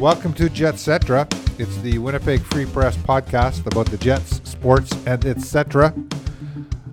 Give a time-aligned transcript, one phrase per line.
[0.00, 1.28] Welcome to Jetcetera.
[1.58, 5.94] It's the Winnipeg Free Press podcast about the Jets, sports, and etc.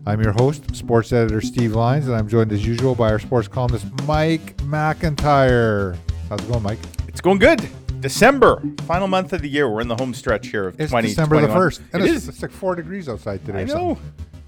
[0.05, 3.47] I'm your host, sports editor Steve Lyons, and I'm joined as usual by our sports
[3.47, 5.97] columnist Mike McIntyre.
[6.27, 6.79] How's it going, Mike?
[7.07, 7.69] It's going good.
[8.01, 9.69] December, final month of the year.
[9.69, 12.27] We're in the home stretch here of It's 20, December the first, It it's, is.
[12.27, 13.61] it's like four degrees outside today.
[13.61, 13.97] I know.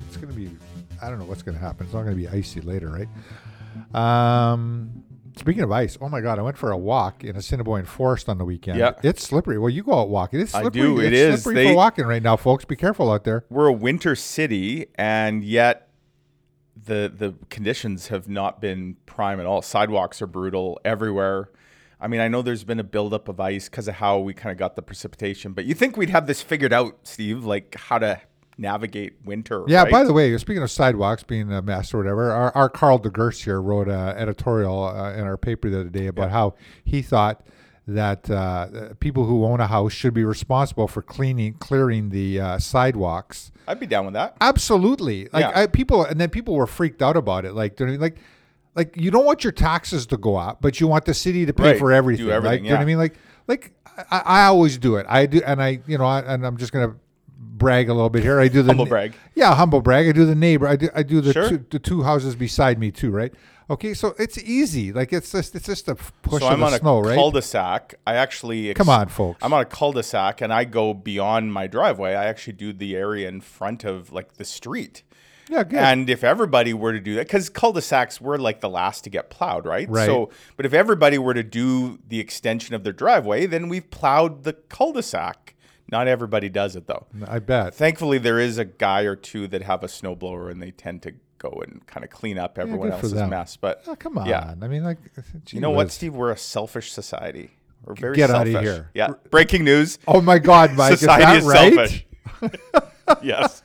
[0.05, 0.51] It's going to be.
[1.01, 1.85] I don't know what's going to happen.
[1.85, 3.07] It's not going to be icy later, right?
[3.95, 5.05] Um,
[5.39, 8.37] speaking of ice, oh my God, I went for a walk in Assiniboine Forest on
[8.37, 8.77] the weekend.
[8.77, 8.93] Yeah.
[9.03, 9.57] it's slippery.
[9.57, 10.39] Well, you go out walking.
[10.39, 10.81] It's I slippery.
[10.81, 10.99] do.
[10.99, 11.43] It it's is.
[11.43, 12.65] slippery They- for walking right now, folks.
[12.65, 13.45] Be careful out there.
[13.49, 15.89] We're a winter city, and yet
[16.81, 19.61] the the conditions have not been prime at all.
[19.61, 21.49] Sidewalks are brutal everywhere.
[22.01, 24.51] I mean, I know there's been a buildup of ice because of how we kind
[24.53, 27.97] of got the precipitation, but you think we'd have this figured out, Steve, like how
[27.99, 28.21] to
[28.59, 29.63] navigate winter?
[29.67, 29.83] Yeah.
[29.83, 29.91] right?
[29.91, 33.43] By the way, speaking of sidewalks being a mess or whatever, our, our Carl DeGurse
[33.43, 37.45] here wrote an editorial uh, in our paper the other day about how he thought
[37.87, 42.59] that uh, people who own a house should be responsible for cleaning, clearing the uh,
[42.59, 43.51] sidewalks.
[43.67, 44.37] I'd be down with that.
[44.41, 45.27] Absolutely.
[45.33, 45.61] Like Yeah.
[45.61, 47.53] I, people, and then people were freaked out about it.
[47.53, 48.17] Like, they're like,
[48.75, 51.53] like you don't want your taxes to go up, but you want the city to
[51.53, 51.79] pay Right.
[51.79, 52.27] for everything.
[52.27, 52.97] Do everything, Like, you know what I mean?
[52.97, 53.15] Like,
[53.47, 53.73] like
[54.11, 55.05] I, I always do it.
[55.09, 56.95] I do, and I, you know, I, and I'm just gonna
[57.59, 58.39] brag a little bit here.
[58.39, 59.13] I do the Humble brag.
[59.35, 60.07] Yeah, humble brag.
[60.07, 60.67] I do the neighbor.
[60.67, 61.49] I do, I do the Sure.
[61.49, 63.11] two, the two houses beside me too.
[63.11, 63.31] Right.
[63.69, 64.91] Okay, so it's easy.
[64.91, 67.13] Like it's just it's just a push so I'm on a right?
[67.15, 67.93] cul-de-sac.
[68.07, 69.37] I actually ex- Come on, folks.
[69.43, 72.15] I'm on a cul-de-sac and I go beyond my driveway.
[72.15, 75.03] I actually do the area in front of like the street.
[75.49, 75.77] yeah, good.
[75.77, 79.29] And if everybody were to do that, because cul-de-sacs were like the last to get
[79.29, 79.87] plowed, right?
[79.87, 80.07] Right.
[80.07, 84.45] So, but if everybody were to do the extension of their driveway, then we've plowed
[84.45, 85.53] the cul-de-sac.
[85.91, 87.07] Not everybody does it though.
[87.27, 87.73] I bet.
[87.73, 91.13] Thankfully, there is a guy or two that have a snowblower and they tend to
[91.37, 93.57] go and kind of clean up everyone else's mess.
[93.57, 94.27] But Oh, come on.
[94.27, 96.13] yeah, I mean, like, uh, you know what, Steve?
[96.15, 97.51] We're a selfish society.
[97.85, 98.89] We're very Get out of here.
[98.93, 99.13] Yeah.
[99.31, 99.99] Breaking news.
[100.07, 100.97] Oh my God, Mike!
[100.97, 101.73] society is that right?
[101.73, 102.05] selfish.
[103.21, 103.61] yes.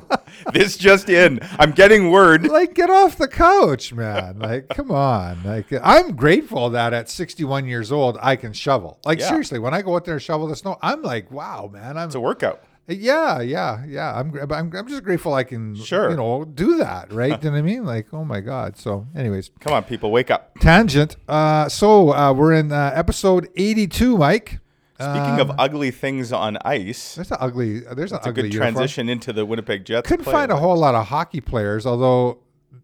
[0.53, 1.41] This just in.
[1.59, 2.47] I'm getting word.
[2.49, 7.67] like get off the couch man like come on like i'm grateful that at 61
[7.67, 9.29] years old i can shovel like Yeah.
[9.29, 12.07] seriously when i go out there and shovel the snow i'm like wow man i'm
[12.07, 12.63] It's a workout.
[12.89, 16.11] yeah yeah yeah i'm but I'm, I'm just grateful i can Sure.
[16.11, 19.07] you know do that right you know what i mean like oh my god so
[19.17, 20.59] anyways Come on, people, wake up.
[20.61, 24.59] tangent uh so uh we're in uh, episode 82 mike
[24.95, 28.43] Speaking Um, of ugly things on ice, there's an ugly there's an it's a ugly
[28.45, 28.75] good uniform.
[28.75, 30.07] transition into the Winnipeg Jets.
[30.09, 32.39] couldn't find a whole lot of hockey players, although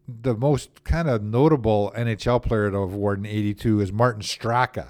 [0.08, 4.88] the most kind of notable NHL player to have worn 82 is Martin Straka.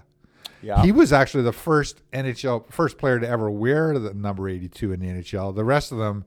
[0.63, 0.83] Yeah.
[0.83, 5.01] He was actually the first NHL first player to ever wear the number 82 in
[5.01, 5.55] the NHL.
[5.55, 6.25] The rest of them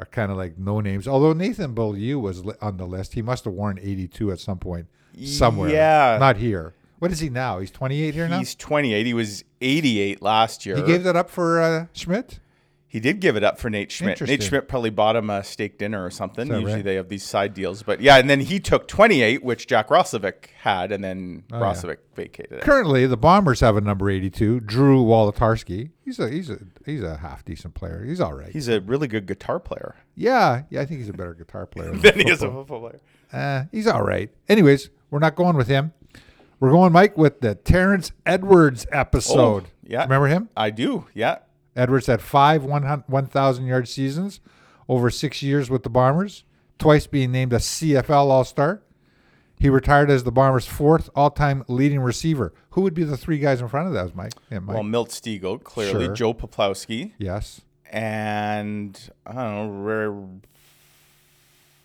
[0.00, 1.06] are kind of like no names.
[1.08, 4.86] Although Nathan Beaulieu was on the list, he must have worn 82 at some point
[5.24, 5.70] somewhere.
[5.70, 6.16] Yeah.
[6.20, 6.74] not here.
[6.98, 7.58] What is he now?
[7.58, 8.38] He's 28 here now.
[8.38, 9.06] He's 28.
[9.06, 10.76] He was 88 last year.
[10.76, 12.40] He gave that up for uh, Schmidt.
[12.88, 14.22] He did give it up for Nate Schmidt.
[14.22, 16.46] Nate Schmidt probably bought him a steak dinner or something.
[16.46, 16.84] Usually right?
[16.84, 17.82] they have these side deals.
[17.82, 21.94] But yeah, and then he took 28, which Jack Roslovic had, and then Oh, yeah.
[22.14, 22.60] Vacated it.
[22.62, 25.90] Currently, the Bombers have a number 82, Drew Wolitarsky.
[26.04, 28.02] He's a he's a he's a half decent player.
[28.02, 28.50] He's all right.
[28.50, 29.96] He's a really good guitar player.
[30.14, 31.90] Yeah, yeah, I think he's a better guitar player.
[31.90, 32.62] Than Then he is a football.
[32.62, 33.00] football player.
[33.32, 34.30] Uh, he's all right.
[34.48, 35.92] Anyways, we're not going with him.
[36.58, 39.64] We're going, Mike, with the Terrence Edwards oh, episode.
[39.64, 40.02] Oh, yeah.
[40.02, 40.48] Remember him?
[40.56, 41.06] I do.
[41.14, 41.38] Yeah.
[41.74, 44.40] Edwards had five 1,000 yard seasons
[44.88, 46.44] over six years with the Bombers,
[46.78, 48.82] twice being named a CFL All Star.
[49.58, 52.52] He retired as the Bombers' fourth all time leading receiver.
[52.70, 54.32] Who would be the three guys in front of that, Mike?
[54.50, 54.74] Yeah, Mike.
[54.74, 56.06] Well, Milt Stegall, clearly.
[56.06, 56.14] Sure.
[56.14, 57.12] Joe Poplawski.
[57.18, 57.62] yes.
[57.90, 60.28] And I don't know, R-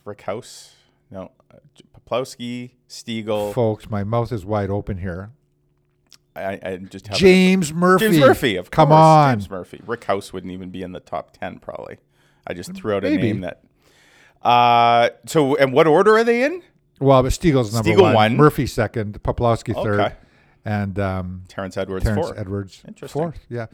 [0.04, 0.74] Rick House.
[1.12, 1.32] No.
[1.54, 1.58] uh,
[2.00, 3.54] Poplawski, Stegall.
[3.54, 5.32] Folks, my mouth is wide open here.
[6.36, 8.06] I, I just have James Murphy.
[8.06, 8.98] James Murphy, of Come course.
[8.98, 9.34] on.
[9.36, 9.82] James Murphy.
[9.86, 11.98] Rick House wouldn't even be in the top ten, probably.
[12.48, 13.62] I just threw out a name that.
[14.42, 16.64] Uh, so, and what order are they in?
[17.00, 18.38] Well, but Stegall's number Stegall one, one.
[18.38, 20.16] Murphy second, Poplawski third, Okay.
[20.66, 22.40] and um, Terrence Edwards Terrence four.
[22.40, 23.22] Edwards Interesting.
[23.22, 23.40] fourth.
[23.50, 23.68] Yeah.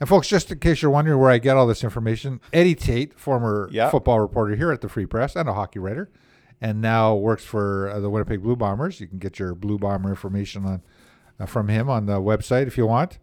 [0.00, 3.18] And folks, just in case you're wondering where I get all this information, Eddie Tait,
[3.18, 3.88] former Yeah.
[3.90, 6.10] football reporter here at the Free Press and a hockey writer,
[6.62, 9.00] and now works for uh, the Winnipeg Blue Bombers.
[9.00, 10.82] You can get your Blue Bomber information on
[11.38, 13.18] uh, from him on the website if you want.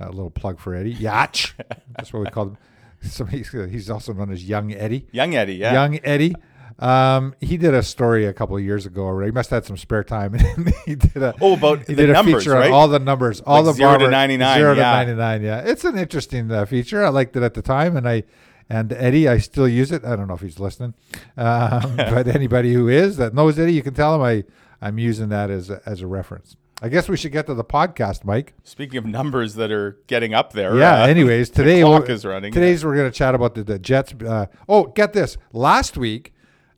[0.00, 1.52] A little plug for Eddie Yach.
[1.96, 2.58] That's what we call him.
[3.02, 5.06] So he's, he's also known as Young Eddie.
[5.12, 5.72] Young Eddie, yeah.
[5.74, 6.34] Young Eddie.
[6.78, 9.28] Um, he did a story a couple of years ago already.
[9.30, 11.94] He must have had some spare time, and he did a Oh, about he the
[11.94, 12.66] did a numbers, feature right?
[12.66, 14.92] on all the numbers, all Like the zero to barber- 99, zero to yeah.
[14.92, 15.42] ninety nine.
[15.42, 17.04] Yeah, it's an interesting uh, feature.
[17.04, 18.24] I liked it at the time, and I
[18.68, 20.04] and Eddie, I still use it.
[20.04, 20.94] I don't know if he's listening,
[21.36, 24.44] um, but anybody who is that knows Eddie, you can tell him I
[24.80, 26.56] I'm using that as a, as a reference.
[26.82, 28.52] I guess we should get to the podcast, Mike.
[28.64, 30.76] Speaking of numbers that are getting up there.
[30.76, 31.02] Yeah.
[31.02, 34.12] uh, anyways, today clock is running, Today's we're going to chat about the, the Jets.
[34.12, 35.38] Uh, oh, get this!
[35.52, 36.34] Last week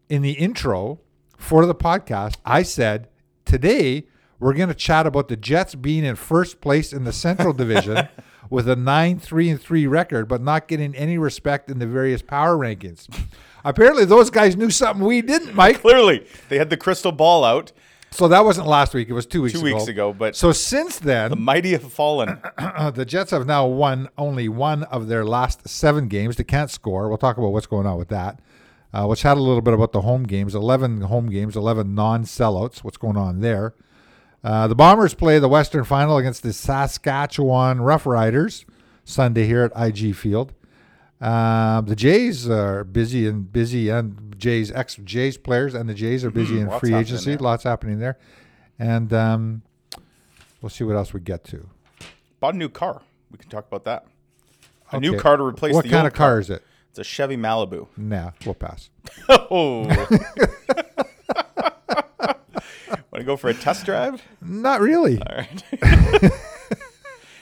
[0.09, 1.01] in the intro
[1.37, 3.09] for the podcast, I said
[3.45, 4.07] today
[4.39, 8.09] we're going to chat about the Jets being in first place in the Central Division
[8.51, 12.23] with a nine three and three record, but not getting any respect in the various
[12.23, 13.09] power rankings.
[13.65, 15.81] Apparently, those guys knew something we didn't, Mike.
[15.81, 17.73] Clearly, they had the crystal ball out.
[18.13, 19.77] So that wasn't last week; it was two weeks Two ago.
[19.77, 22.39] weeks ago, but- so since then, The mighty have fallen.
[22.95, 26.37] the Jets have now won only one of their last seven games.
[26.37, 27.09] They can't score.
[27.09, 28.41] We'll talk about what's going on with that.
[28.95, 32.23] Uh, we'll chat a little bit about the home games 11 home games, 11 non
[32.23, 32.79] sellouts.
[32.85, 33.75] What's going on there?
[34.47, 38.65] Uh, the Bombers play the Western Final against the Saskatchewan Roughriders
[39.05, 40.53] Sunday here at IG Field.
[41.21, 46.25] Um, the Jays are busy and busy, and Jays ex Jays players and the Jays
[46.25, 47.31] are busy in lots free happening agency.
[47.33, 47.39] there.
[47.39, 48.19] Lots happening there,
[48.79, 49.63] and um,
[50.63, 51.67] we'll see what else we get to.
[52.39, 53.03] Bought a new car.
[53.33, 54.07] We can talk about that.
[54.93, 55.23] A new Okay.
[55.23, 56.63] car to replace What the kind old of car is it?
[56.91, 57.89] It's a Chevy Malibu.
[57.97, 58.91] Nah, we'll pass.
[59.29, 59.89] Oh.
[63.17, 64.23] Want to go for a test drive?
[64.43, 65.19] Not really.
[65.23, 66.33] All right.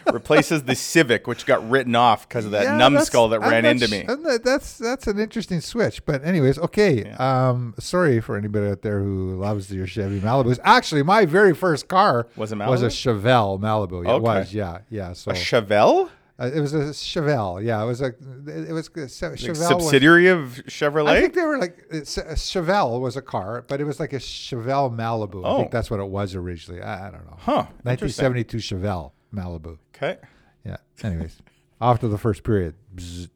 [0.12, 3.88] Replaces the Civic, which got written off because of that Yeah, numbskull that ran into
[3.88, 4.04] me.
[4.04, 6.04] not- that's that's an interesting switch.
[6.06, 7.10] But anyways, okay.
[7.12, 10.60] Um, sorry for anybody out there who loves your Chevy Malibus.
[10.62, 12.68] Actually, my very first car Was a Malibu?
[12.68, 14.08] was a Chevelle Malibu.
[14.16, 15.12] It was, yeah, yeah.
[15.14, 16.08] So A Chevelle?
[16.40, 17.62] Uh, it was a Chevelle.
[17.64, 18.06] Yeah, it was a
[18.46, 19.48] it was a Se- Like Chevelle.
[19.50, 21.08] was- subsidiary of Chevrolet?
[21.10, 24.16] I think they were like a Chevelle was a car, but it was like a
[24.18, 25.42] Chevelle Malibu.
[25.42, 25.44] Oh.
[25.44, 25.56] I Oh.
[25.58, 26.82] think that's what it was originally.
[26.82, 27.36] I, I don't know.
[27.38, 27.66] huh.
[27.84, 29.78] 1972 Chevelle Malibu.
[29.94, 30.18] Okay.
[30.64, 30.76] Yeah.
[31.02, 31.36] Anyways,
[32.00, 32.74] to the first period.
[32.96, 33.28] Bzz.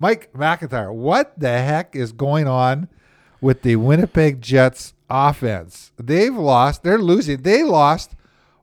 [0.00, 2.88] Mike McIntyre, what the heck is going on
[3.40, 5.92] with the Winnipeg Jets offense?
[5.98, 6.82] They've lost.
[6.84, 7.42] They're losing.
[7.42, 8.14] They lost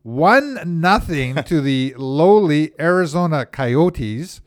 [0.05, 4.39] one nothing to the lowly Arizona Coyotes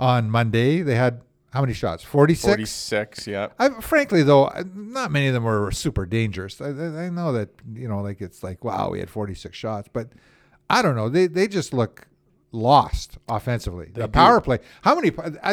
[0.00, 0.80] on Monday.
[0.80, 1.20] They had
[1.52, 2.02] how many shots?
[2.02, 2.46] Forty six.
[2.46, 3.48] 46, yeah.
[3.58, 6.62] I, frankly, though, not many of them were super dangerous.
[6.62, 10.08] I, I know that you know, like it's like wow, we had 46 shots, but
[10.70, 11.10] I don't know.
[11.10, 12.08] They they just look
[12.50, 13.90] lost offensively.
[13.92, 14.60] the power play.
[14.80, 15.10] How many?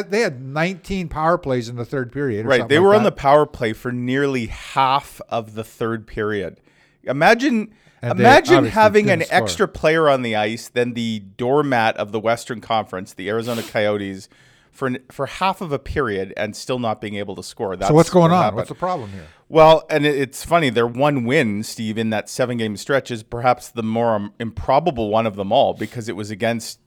[0.08, 2.46] They had 19 power plays in the third period.
[2.46, 2.66] or Right.
[2.66, 6.62] They like were on the power play for nearly half of the third period.
[7.02, 9.36] Imagine And imagine having an score.
[9.38, 14.28] extra player on the ice than the doormat of the Western Conference, the Arizona Coyotes,
[14.70, 17.76] for for half of a period and still not being able to score.
[17.76, 18.42] That's So what's going what on?
[18.42, 18.56] happened.
[18.56, 19.26] What's the problem here?
[19.48, 20.70] Well, and it- it's funny.
[20.70, 25.26] Their one win, Steve, in that seven game stretch is perhaps the more improbable one
[25.26, 26.78] of them all because it was against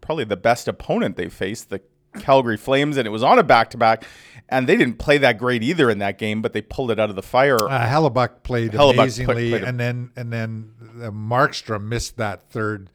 [0.00, 1.80] probably the best opponent they faced, the
[2.20, 4.04] Calgary Flames, and it was on a back to back.
[4.52, 7.10] And they didn't play that great either in that game, but they pulled it out
[7.10, 7.56] of the fire.
[7.56, 10.72] Uh, Hellebuyck played Hellebuyck amazingly, played and then and then
[11.02, 12.90] uh, Markstrom missed that third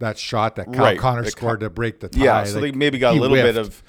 [0.00, 0.98] that shot that Kyle Right.
[0.98, 2.24] Connor scored to break the tie.
[2.24, 3.58] yeah, so Like, they maybe got a little bit whiffed.
[3.68, 3.82] of.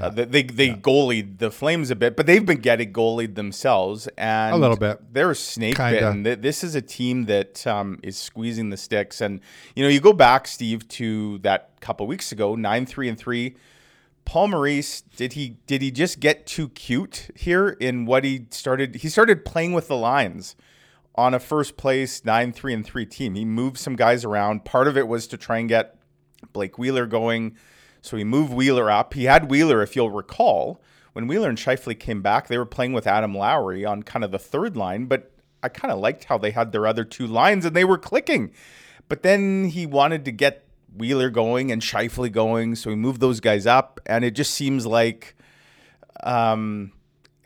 [0.00, 4.08] Uh, they they, they goalied the Flames a bit, but they've been getting goalied themselves,
[4.16, 5.12] and A little bit.
[5.12, 6.14] They're snake Kinda.
[6.24, 6.40] bitten.
[6.40, 9.40] This is a team that um, is squeezing the sticks, and
[9.76, 13.54] you know you go back, Steve, to that couple weeks ago, nine three and three.
[14.32, 18.94] Paul Maurice did he did he just get too cute here in what he started?
[18.94, 20.56] He started playing with the lines
[21.14, 23.34] on a first place nine three and three team.
[23.34, 24.64] He moved some guys around.
[24.64, 25.98] Part of it was to try and get
[26.54, 27.58] Blake Wheeler going.
[28.00, 29.12] So he moved Wheeler up.
[29.12, 30.80] He had Wheeler, if you'll recall,
[31.12, 34.30] when Wheeler and Scheifele came back, they were playing with Adam Lowry on kind of
[34.30, 35.30] the third line, but
[35.62, 38.52] I kind of liked how they had their other two lines and they were clicking.
[39.10, 40.64] But then he wanted to get
[40.96, 44.86] Wheeler going and Scheifele going, so we moved those guys up, and it just seems
[44.86, 45.34] like
[46.22, 46.92] um,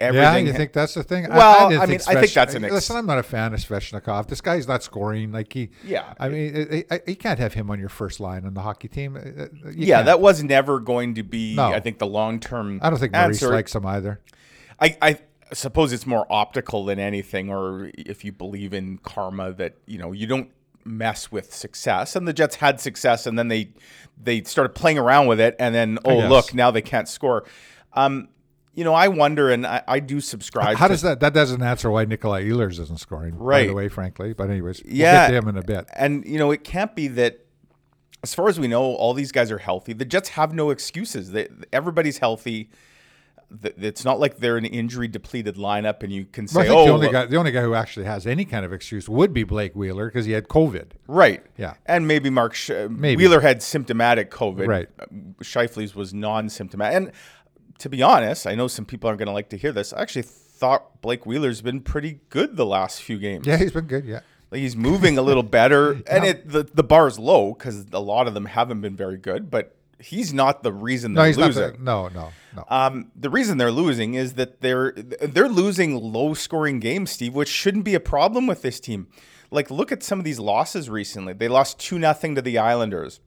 [0.01, 0.47] Yeah, everything.
[0.47, 1.27] you think that's the thing?
[1.29, 3.61] Well, didn't I mean, I think that's an ex- Listen, I'm not a fan of
[3.61, 4.27] Svechnikov.
[4.29, 5.33] This guy's not scoring.
[5.33, 6.13] Like he, Yeah.
[6.21, 9.17] I mean, you can't have him on your first line on the hockey team.
[9.17, 10.07] Uh, uh, you yeah, can't.
[10.07, 11.67] that was never going to be, No.
[11.73, 12.81] I think, the long term.
[12.83, 13.55] I don't think Maurice answer.
[13.55, 14.21] likes him either.
[14.79, 15.19] I, I
[15.55, 20.13] suppose it's more optical than anything, or if you believe in karma, that you know
[20.13, 20.51] you don't
[20.87, 22.17] mess with success.
[22.17, 23.73] And the Jets had success, and then they
[24.23, 27.45] they started playing around with it, and then oh look, now they can't score.
[27.93, 28.29] Um,
[28.75, 30.77] you know, I wonder, and I, I do subscribe.
[30.77, 31.21] How to, does that?
[31.21, 33.35] That doesn't answer why Nikolai Ehlers isn't scoring.
[33.37, 33.69] By Right.
[33.69, 35.29] the way, frankly, but anyways, we'll Yeah.
[35.29, 35.87] get to him in a bit.
[35.95, 37.41] And you know, it can't be that.
[38.23, 39.93] As far as we know, all these guys are healthy.
[39.93, 41.31] The Jets have no excuses.
[41.33, 42.71] They, everybody's healthy.
[43.63, 46.93] It's not like they're an injury depleted lineup, and you can say, think "Oh, the
[46.93, 49.75] only guy, the only guy who actually has any kind of excuse would be Blake
[49.77, 50.91] Wheeler because he had COVID.
[51.07, 51.45] Right.
[51.57, 51.75] Yeah.
[51.87, 53.23] And maybe Mark Sh- uh, Maybe.
[53.23, 54.67] Wheeler had symptomatic COVID.
[54.67, 54.89] Right.
[55.43, 56.97] Scheifele's was non-symptomatic.
[56.97, 57.13] And
[57.79, 59.93] to be honest, I know some people aren't going to like to hear this.
[59.93, 63.47] I actually thought Blake Wheeler's been pretty good the last few games.
[63.47, 64.05] Yeah, he's been good.
[64.05, 68.01] Yeah, Like he's moving a little better, and it the the is low because a
[68.01, 69.51] lot of them haven't been very good.
[69.51, 71.47] But he's not the reason they're he's not.
[71.47, 71.73] losing.
[71.73, 72.65] The, no, no, no.
[72.69, 77.49] Um, the reason they're losing is that they're they're losing low scoring games, Steve, which
[77.49, 79.09] shouldn't be a problem with this team.
[79.51, 81.33] Like look at some of these losses recently.
[81.33, 83.21] They lost two nothing to the Islanders,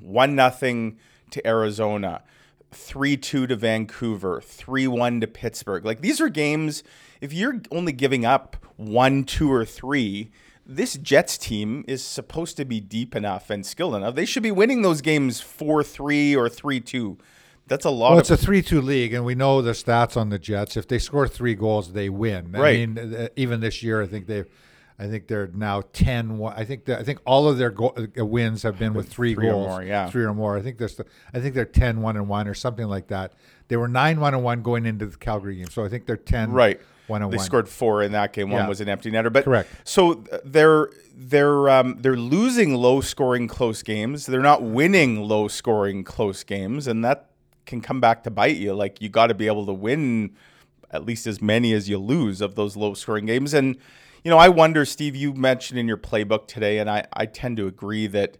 [0.00, 0.98] one nothing
[1.30, 2.22] to Arizona,
[2.70, 5.84] three two to Vancouver, three one to Pittsburgh.
[5.84, 6.82] Like these are games.
[7.20, 10.30] If you're only giving up one, two, or three,
[10.70, 14.14] this Jets team is supposed to be deep enough and skilled enough.
[14.14, 17.18] They should be winning those games four three or three two.
[17.66, 20.28] That's a lot Well, of it's a three-two league, and we know the stats on
[20.30, 20.76] the Jets.
[20.76, 22.50] If they score three goals, they win.
[22.50, 22.80] Right.
[22.80, 24.42] I mean, uh, even this year, I think they,
[24.98, 28.26] I think they're now 10 I think that, I think all of their go- uh,
[28.26, 30.10] wins have been with three, Three or goals, more, yeah.
[30.10, 30.56] three or more.
[30.58, 33.34] I think there's, the, I think they're 10 one and one or something like that.
[33.68, 36.16] They were nine one and one going into the Calgary game, so I think they're
[36.16, 36.80] 10 Right.
[37.10, 38.50] One and They scored four in that game.
[38.50, 38.68] One Yeah.
[38.68, 39.32] was an empty netter.
[39.32, 39.68] But Correct.
[39.84, 44.26] So they're they're um, they're losing low scoring close games.
[44.26, 47.26] They're not winning low scoring close games, and that
[47.66, 48.72] can come back to bite you.
[48.74, 50.34] Like you got to be able to win
[50.90, 53.52] at least as many as you lose of those low scoring games.
[53.54, 53.76] And
[54.24, 55.14] you know, I wonder, Steve.
[55.14, 58.38] You mentioned in your playbook today, and I I tend to agree that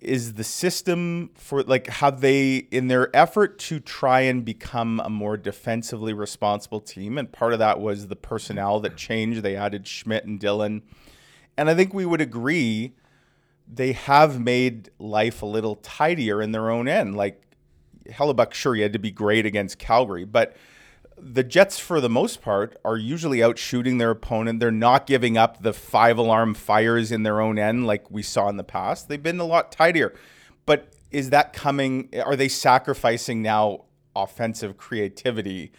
[0.00, 5.10] is the system for like have they in their effort to try and become a
[5.10, 9.86] more defensively responsible team and part of that was the personnel that changed they added
[9.86, 10.82] schmidt and dillon
[11.56, 12.94] and i think we would agree
[13.72, 17.16] they have made life a little tidier in their own end.
[17.16, 17.42] Like
[18.08, 20.56] hellebuyck sure he had to be great against calgary but
[21.24, 24.58] the Jets, for the most part, are usually out shooting their opponent.
[24.60, 28.48] They're not giving up the five alarm fires in their own end like we saw
[28.48, 29.08] in the past.
[29.08, 30.14] They've been a lot tidier.
[30.66, 32.08] But is that coming?
[32.24, 33.84] Are they sacrificing now
[34.16, 35.72] offensive creativity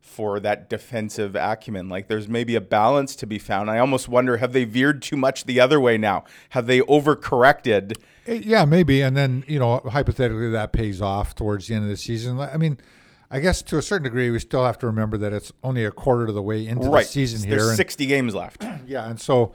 [0.00, 1.88] for that defensive acumen?
[1.88, 3.70] Like there's maybe a balance to be found.
[3.70, 6.24] I almost wonder have they veered too much the other way now?
[6.50, 7.96] Have they overcorrected?
[8.26, 9.00] Eh, Yeah, maybe.
[9.02, 12.38] And then, you know, hypothetically, that pays off towards the end of the season.
[12.38, 12.78] I mean,
[13.30, 15.90] I guess to a certain degree, we still have to remember that it's only a
[15.92, 17.68] quarter of the way into the season There's here.
[17.70, 18.64] and- 60 games left.
[18.86, 19.52] yeah, and so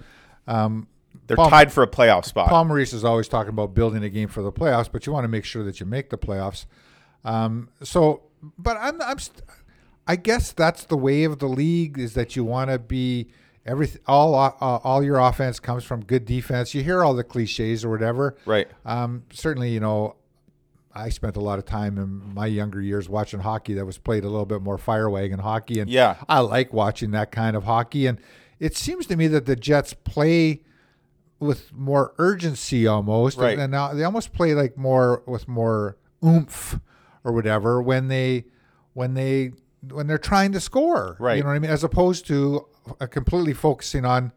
[0.48, 0.88] um,
[1.27, 2.48] They're Paul- tied for a playoff spot.
[2.50, 5.25] Paul Maurice is always talking about building a game for the playoffs, but you want
[5.25, 6.65] to make sure that you make the playoffs.
[7.25, 8.24] Um, so,
[8.58, 9.41] but I'm, I'm, st-
[10.08, 13.27] I guess that's the way of the league is that you want to be
[13.65, 16.75] every all uh, all your offense comes from good defense.
[16.75, 18.67] You hear all the cliches or whatever, Right.
[18.86, 20.15] Um, certainly, you know,
[20.95, 24.23] I spent a lot of time in my younger years watching hockey that was played
[24.23, 26.15] a little bit more fire wagon hockey, and Yeah.
[26.29, 28.07] I like watching that kind of hockey.
[28.07, 28.17] And
[28.59, 30.61] it seems to me that the Jets play
[31.39, 33.59] with more urgency almost, Right.
[33.59, 36.79] and now they almost play like more with more oomph
[37.25, 38.45] or whatever when they
[38.93, 39.51] when they
[39.91, 41.17] when they're trying to score.
[41.19, 41.35] Right.
[41.37, 41.69] You know what I mean?
[41.71, 42.65] As opposed to
[43.01, 44.31] uh, completely focusing on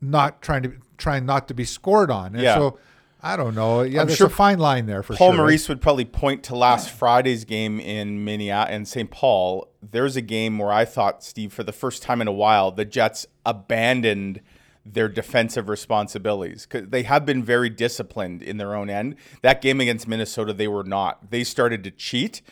[0.00, 2.34] not trying to trying not to be scored on.
[2.34, 2.54] And Yeah.
[2.56, 2.78] so
[3.22, 3.82] I don't know.
[3.82, 5.36] Yeah, I'm there's sure a fine line there for Paul sure.
[5.36, 5.42] right?
[5.44, 9.10] Maurice would probably point to last Friday's game in Minneapolis and St.
[9.12, 9.68] Paul.
[9.80, 12.84] There's a game where I thought, Steve, for the first time in a while, the
[12.84, 14.40] Jets abandoned
[14.84, 16.66] their defensive responsibilities.
[16.66, 19.14] 'Cause They have been very disciplined in their own end.
[19.42, 21.30] That game against Minnesota, they were not.
[21.30, 22.42] They started to cheat,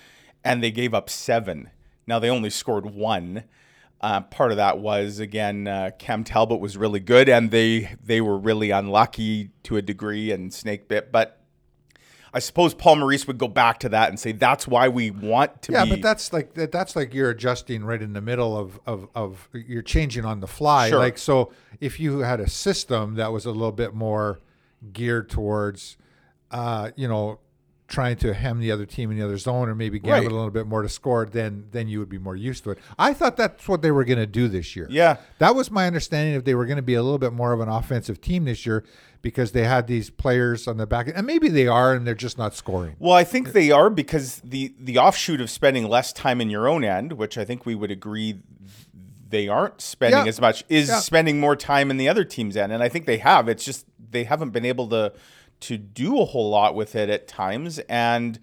[0.44, 1.70] and they gave up seven.
[2.06, 3.42] Now they only scored one.
[4.00, 8.20] Uh, part of that was again uh, Cam Talbot was really good, and they they
[8.20, 11.12] were really unlucky to a degree and snake bit.
[11.12, 11.36] But
[12.32, 15.62] I suppose Paul Maurice would go back to that and say that's why we want
[15.62, 15.90] to Yeah, be.
[15.90, 19.48] but that's like that- that's like you're adjusting right in the middle of of, of
[19.52, 20.88] you're changing on the fly.
[20.88, 20.98] Sure.
[20.98, 24.40] Like so, if you had a system that was a little bit more
[24.94, 25.98] geared towards,
[26.50, 27.38] uh, you know,
[27.90, 30.20] trying to hem the other team in the other zone, or maybe give Right.
[30.26, 32.78] a little bit more to score, then then you would be more used to it.
[32.98, 34.86] I thought that's what they were going to do this year.
[34.88, 37.52] yeah, That was my understanding if they were going to be a little bit more
[37.52, 38.84] of an offensive team this year
[39.22, 42.38] because they had these players on the back, and maybe they are, and they're just
[42.38, 42.96] not scoring.
[42.98, 46.68] Well, I think they are because the the offshoot of spending less time in your
[46.68, 48.40] own end, which I think we would agree
[49.28, 50.28] they aren't spending Yeah.
[50.28, 50.98] as much, is Yeah.
[51.00, 53.48] spending more time in the other team's end, and I think they have.
[53.48, 55.12] It's just they haven't been able to
[55.60, 58.38] to do a whole lot with it at times, and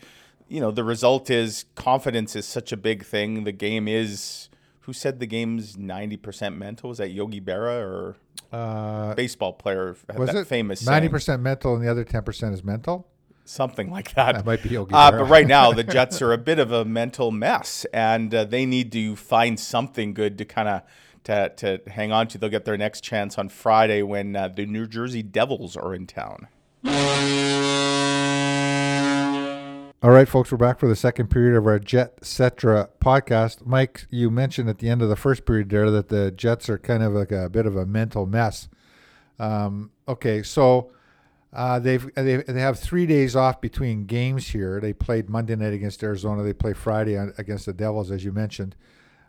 [0.48, 3.44] you know the result is confidence is such a big thing.
[3.44, 4.50] The game is.
[4.82, 6.88] Who said the game's ninety percent mental?
[6.88, 8.16] Was that Yogi Berra or
[8.54, 9.98] Uh, baseball player?
[10.16, 11.12] Was that it famous ninety saying?
[11.12, 13.06] percent mental and the other ten percent is mental?
[13.44, 14.36] something like that.
[14.36, 15.20] That might be Yogi Uh, Berra.
[15.20, 18.66] but right now, the Jets are a bit of a mental mess, and uh, they
[18.66, 20.82] need to find something good to kind of
[21.26, 22.38] to, to hang on to.
[22.38, 26.08] They'll get their next chance on Friday when uh, the New Jersey Devils are in
[26.08, 26.48] town.
[30.04, 33.66] All right, folks, we're back for the second period of our Jetcetera podcast.
[33.66, 36.78] Mike, you mentioned at the end of the first period there that the Jets are
[36.78, 38.70] kind of like a bit of a mental mess.
[39.40, 40.92] Um, okay, so
[41.52, 44.80] uh, they've they, they have three days off between games here.
[44.80, 46.44] They played Monday night against Arizona.
[46.44, 48.76] They play Friday against the Devils, as you mentioned.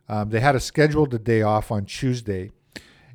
[0.07, 2.51] Um, they had a scheduled day off on Tuesday,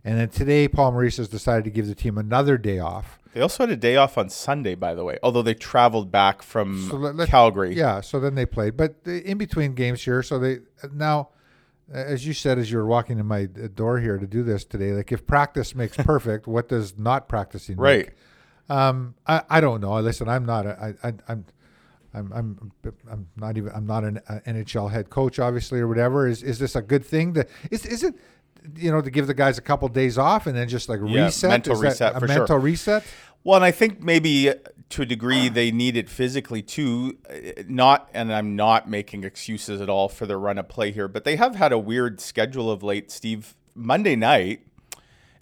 [0.04, 3.20] and then today Paul Maurice has decided to give the team another day off.
[3.34, 6.42] They also had a day off on Sunday, by the way, although they traveled back
[6.44, 7.76] from So let- let- Calgary.
[7.76, 10.60] Yeah, so then they played, but in between games here, so they
[10.94, 11.30] now,
[11.92, 14.92] as you said, as you were walking in my door here to do this today,
[14.94, 17.82] like if practice makes perfect, what does not practicing make?
[17.82, 18.10] Right.
[18.70, 20.00] Um, I, I don't know.
[20.00, 20.66] Listen, I'm not.
[20.66, 21.46] A, I, I, I'm.
[22.16, 22.72] I'm, I'm
[23.12, 26.60] I'm not even I'm not an uh, NHL head coach obviously or whatever is is
[26.60, 28.14] this a good thing to is is it
[28.76, 31.26] you know to give the guys a couple days off and then just like Yeah,
[31.26, 32.38] reset mental reset a for sure.
[32.40, 33.04] mental reset
[33.44, 34.56] Well, and I think maybe uh,
[34.90, 37.18] to a degree they need it physically too.
[37.30, 41.08] Uh, Not, and I'm not making excuses at all for the run of play here,
[41.08, 43.56] but they have had a weird schedule of late, Steve.
[43.76, 44.68] Monday night,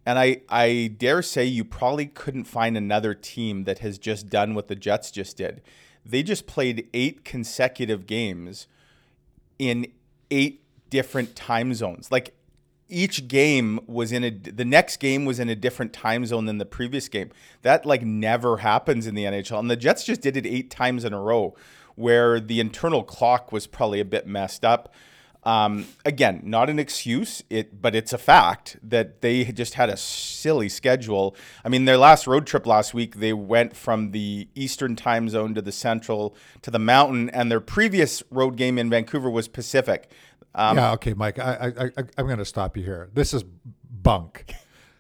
[0.06, 4.56] and I, I dare say you probably couldn't find another team that has just done
[4.56, 5.62] what the Jets just did.
[6.06, 8.68] They just played eight consecutive games
[9.60, 9.86] in
[10.32, 12.10] eight different time zones.
[12.12, 12.34] Like
[12.92, 16.58] each game was in a the next game was in a different time zone than
[16.58, 17.32] the previous game.
[17.62, 19.60] That like never happens in the NHL.
[19.60, 21.56] And the Jets just did it eight times in a row
[21.96, 24.94] where the internal clock was probably a bit messed up.
[25.44, 29.98] Um, again, not an excuse, it but it's a fact that they just had a
[29.98, 31.36] silly schedule.
[31.66, 35.56] I mean, their last road trip last week, they went from the Eastern time zone
[35.56, 40.12] to the Central to the Mountain, and their previous road game in Vancouver was Pacific.
[40.54, 41.40] Um, yeah, okay, Mike.
[41.40, 43.10] I, I, I, I'm going to stop you here.
[43.14, 43.44] This is
[43.90, 44.52] bunk.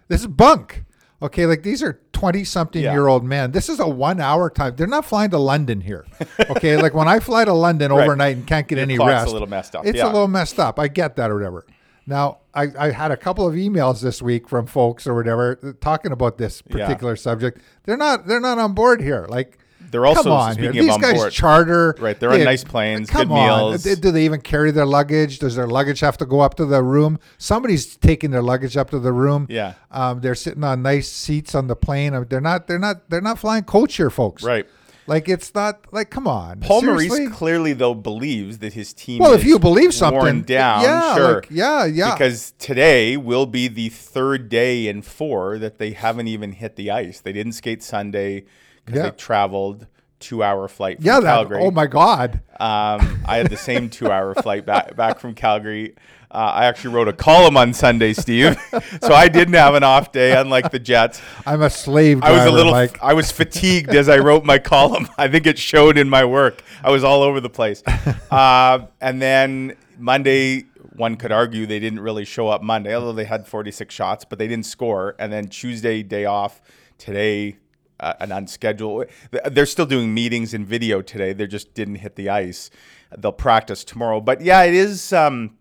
[0.08, 0.84] This is bunk.
[1.22, 2.94] Okay, like these are 20 something Yeah.
[2.94, 3.52] year old men.
[3.52, 4.76] This is a one hour time.
[4.76, 6.06] They're not flying to London here.
[6.50, 8.04] Okay, like when I fly to London Right.
[8.04, 10.06] overnight and can't get Your any clock's a rest, little messed up, It's yeah.
[10.06, 10.80] a little messed up.
[10.80, 11.66] I get that or whatever.
[12.08, 15.74] Now, I, I had a couple of emails this week from folks or whatever uh,
[15.80, 16.86] talking about this Yeah.
[16.88, 17.62] particular subject.
[17.84, 19.28] They're not they're not on board here.
[19.30, 20.82] Like They're also, come on speaking here.
[20.82, 21.96] of These on guys board- charter.
[22.00, 23.70] Right, they're on nice planes, come good on.
[23.72, 23.84] meals.
[23.84, 25.40] Do do they even carry their luggage?
[25.40, 27.20] Does their luggage have to go up to the room?
[27.38, 29.48] Somebody's taking their luggage up to the room.
[29.50, 29.74] Yeah.
[29.90, 32.14] Um, they're sitting on nice seats on the plane.
[32.14, 32.68] Uh, They're not.
[32.68, 33.10] They're not.
[33.10, 34.44] They're not flying coach here, folks.
[34.44, 34.66] Right.
[35.08, 35.88] Like it's not.
[35.92, 36.62] Like come on.
[36.62, 37.22] Paul Seriously?
[37.22, 41.16] Maurice clearly, though, believes that his team Well, if you believe something, worn down, yeah,
[41.16, 41.34] sure.
[41.36, 42.14] like, yeah, yeah.
[42.14, 46.92] Because today will be the third day in four that they haven't even hit the
[46.92, 47.20] ice.
[47.20, 48.46] They didn't skate Sunday
[48.86, 49.10] because Yeah.
[49.10, 49.88] they traveled
[50.20, 51.34] two-hour flight from yeah, that.
[51.34, 51.62] Calgary.
[51.64, 52.42] Oh my God.
[52.60, 55.96] Um, I had the same two-hour flight back back from Calgary.
[56.30, 58.56] Uh, I actually wrote a column on Sunday, Steve,
[59.02, 61.22] so I didn't have an off day, unlike the Jets.
[61.46, 62.24] I'm a slave.
[62.24, 62.98] I was a little, Mike.
[63.04, 65.10] I was fatigued as I wrote my column.
[65.18, 66.64] I think it showed in my work.
[66.86, 67.84] I was all over the place.
[68.32, 70.62] Uh, and then Monday,
[70.96, 74.40] one could argue they didn't really show up Monday, although they had 46 shots, but
[74.40, 75.18] they didn't score.
[75.20, 76.62] And then Tuesday, day off.
[76.98, 77.58] Today,
[78.02, 79.06] uh, an unscheduled.
[79.46, 81.34] They're still doing meetings and video today.
[81.34, 82.70] They just didn't hit the ice.
[83.18, 84.20] They'll practice tomorrow.
[84.20, 85.14] But yeah, it is.
[85.14, 85.58] Um,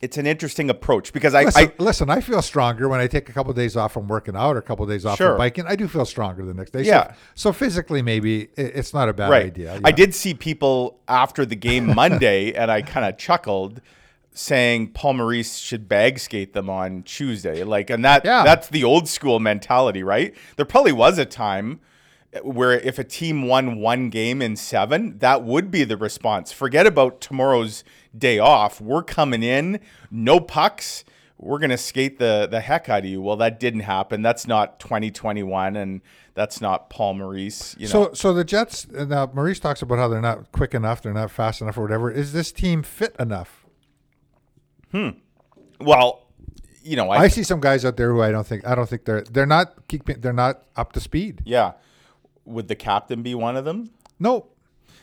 [0.00, 3.28] it's an interesting approach because I, Listen, I listen, I feel stronger when I take
[3.28, 5.30] a couple days off from working out or a couple days off Sure.
[5.30, 5.64] from biking.
[5.68, 6.82] I do feel stronger the next day.
[6.82, 7.12] Yeah.
[7.12, 9.46] So, so physically, maybe it's not a bad right.
[9.46, 9.80] idea.
[9.84, 13.80] I did see people after the game Monday, and I kind of chuckled,
[14.34, 17.62] saying Paul Maurice should bag skate them on Tuesday.
[17.64, 18.42] Like, and that Yeah.
[18.44, 20.34] that's the old school mentality, right?
[20.56, 21.80] There probably was a time
[22.42, 26.50] where if a team won one game in seven, that would be the response.
[26.50, 27.84] Forget about tomorrow's
[28.16, 28.80] day off.
[28.80, 31.04] We're coming in, no pucks.
[31.38, 33.20] We're gonna skate the the heck out of you.
[33.20, 34.22] Well, that didn't happen.
[34.22, 36.00] That's not 2021, and
[36.34, 37.74] that's not Paul Maurice.
[37.78, 38.86] You know, So, so the Jets.
[38.90, 42.10] Now, Maurice talks about how they're not quick enough, they're not fast enough, or whatever.
[42.10, 43.61] Is this team fit enough?
[45.80, 46.26] Well,
[46.82, 48.66] you know, I, I see some guys out there who I don't think.
[48.66, 50.20] I don't think they're they're not keeping.
[50.20, 51.42] They're not up to speed.
[51.44, 51.72] yeah.
[52.44, 53.90] Would the captain be one of them?
[54.18, 54.46] No,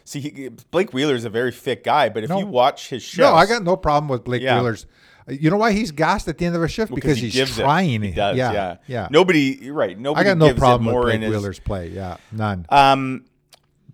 [0.04, 2.39] See, he, Blake Wheeler is a very fit guy, but if No.
[2.39, 4.58] you watch his shows, no, I got no problem with Blake Yeah.
[4.58, 4.88] Wheeler's.
[5.28, 7.58] You know why he's gassed at the end of a shift because, he he's gives
[7.60, 7.62] it.
[7.62, 8.02] trying.
[8.02, 9.08] He does, yeah, yeah, yeah.
[9.12, 9.97] Nobody, you're right?
[9.97, 11.89] Nobody I got no problem with Blake his, Wheeler's play.
[11.89, 12.65] Yeah, none.
[12.69, 13.25] Um,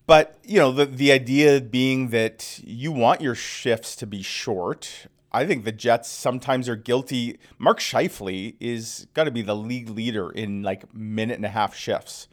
[0.08, 5.08] but you know, the the idea being that you want your shifts to be short.
[5.36, 7.38] I think the Jets sometimes are guilty.
[7.58, 11.76] Mark Scheifele is got to be the league leader in like minute and a half
[11.76, 12.28] shifts,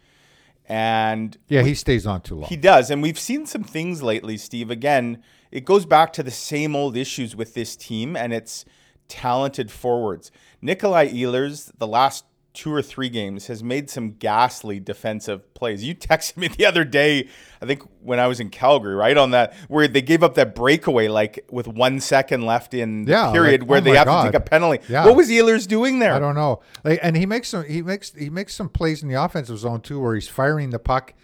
[0.69, 2.49] and yeah, he stays on too long.
[2.49, 2.91] he does.
[2.91, 4.71] And we've seen some things lately, Steve.
[4.71, 8.65] Again, it goes back to the same old issues with this team and its
[9.09, 10.31] talented forwards.
[10.61, 15.83] Nikolai Ehlers, the last two or three games has made some ghastly defensive plays.
[15.83, 17.29] You texted me the other day,
[17.63, 20.55] I think when I was in Calgary, right on that where they gave up that
[20.55, 24.07] breakaway like with one second left in the Yeah, period like, where oh they have
[24.07, 24.25] God.
[24.25, 24.85] to take a penalty.
[24.89, 25.07] Yeah.
[25.07, 26.13] What was Ehlers doing there?
[26.15, 26.61] I don't know.
[26.85, 29.81] Like, and he makes some he makes he makes some plays in the offensive zone
[29.81, 31.15] too, where he's firing the puck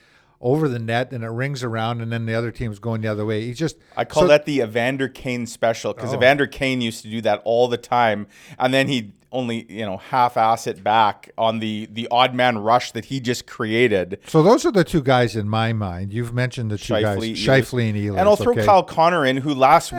[0.41, 3.27] over the net and it rings around, and then the other team's going the other
[3.27, 3.45] way.
[3.45, 6.17] He just I call so- that the Evander Kane special because Oh.
[6.17, 9.97] Evander Kane used to do that all the time, and then he only you know
[9.99, 14.19] half ass it back on the the odd man rush that he just created.
[14.27, 16.13] So those are the two guys in my mind.
[16.13, 17.23] You've mentioned the two Scheifele, guys,
[17.65, 18.19] Scheifele and Ehlers.
[18.19, 18.65] And I'll throw okay?
[18.65, 19.99] Kyle Connor in, who last Eh.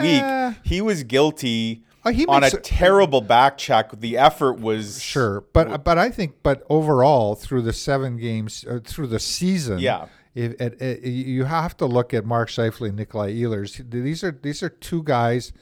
[0.50, 3.90] week he was guilty Oh, he on a terrible back check.
[4.00, 8.80] The effort was Sure, but but I think but overall through the seven games uh,
[8.82, 10.06] through the season, Yeah.
[10.34, 13.90] if, it, it, you have to look at Mark Scheifele and Nikolai Ehlers.
[13.90, 15.52] These are these are two guys.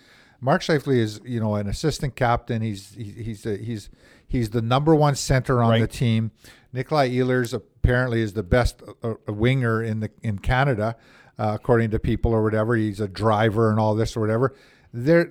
[0.41, 2.63] Mark Scheifele is you know an assistant captain.
[2.63, 3.91] He's he, he's a, he's
[4.27, 6.31] he's the number one center on the team.
[6.73, 10.97] Nikolai Ehlers apparently is the best uh, uh, winger in the in Canada,
[11.39, 12.77] uh, according to people or whatever.
[12.77, 14.55] He's a driver and all this or whatever.
[14.93, 15.31] They're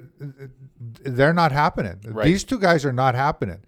[0.80, 2.00] they're not happening.
[2.06, 2.26] Right.
[2.26, 3.60] These two guys are not happening,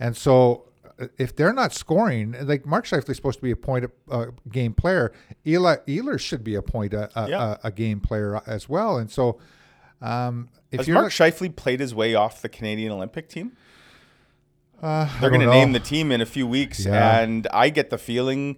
[0.00, 0.64] and so
[1.00, 4.26] uh, if they're not scoring, like Mark Scheifele is supposed to be a point uh,
[4.50, 5.12] game player,
[5.46, 7.56] Eli Ehlers should be a point a, a, Yeah.
[7.62, 8.98] a, a game player as well.
[8.98, 9.38] And so,
[10.00, 13.52] um, if Has Mark not- Scheifele played his way off the Canadian Olympic team?
[14.82, 17.20] uh, They're going to name the team in a few weeks, Yeah.
[17.20, 18.56] and I get the feeling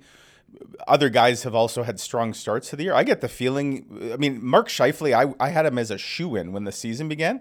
[0.89, 2.95] other guys have also had strong starts to the year.
[2.95, 4.11] I get the feeling.
[4.13, 7.09] I mean, Mark Scheifele, I, I had him as a shoe in when the season
[7.09, 7.41] began.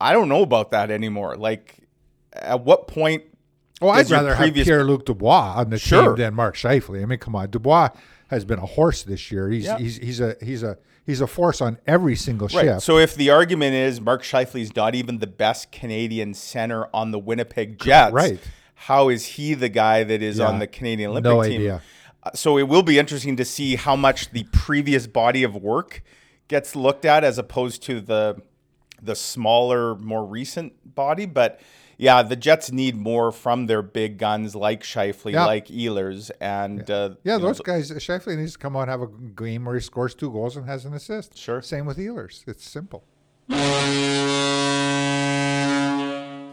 [0.00, 1.36] I don't know about that anymore.
[1.36, 1.76] Like,
[2.32, 3.22] at what point?
[3.80, 6.08] Well, I'd rather have Pierre Luc Dubois on the Sure.
[6.08, 7.00] team than Mark Scheifele.
[7.00, 7.90] I mean, come on, Dubois
[8.28, 9.48] has been a horse this year.
[9.48, 9.78] He's Yeah.
[9.78, 10.76] he's he's a he's a
[11.08, 12.64] he's a force on every single Right.
[12.66, 12.82] shift.
[12.82, 17.18] So if the argument is Mark Scheifele's not even the best Canadian center on the
[17.18, 18.38] Winnipeg Jets, Right.
[18.82, 20.46] How is he the guy that is Yeah.
[20.48, 21.52] on the Canadian Olympic No team?
[21.62, 21.82] idea.
[22.22, 26.02] Uh, So it will be interesting to see how much the previous body of work
[26.46, 28.36] gets looked at as opposed to the
[29.00, 31.24] the smaller, more recent body.
[31.24, 31.60] But
[31.98, 35.44] yeah, the Jets need more from their big guns like Scheifele, Yeah.
[35.46, 37.90] like Ehlers, and uh, yeah, you know, those guys.
[37.90, 40.66] Scheifele needs to come out and have a game where he scores two goals and
[40.66, 41.36] has an assist.
[41.36, 41.60] Sure.
[41.60, 42.44] Same with Ehlers.
[42.46, 43.04] It's simple.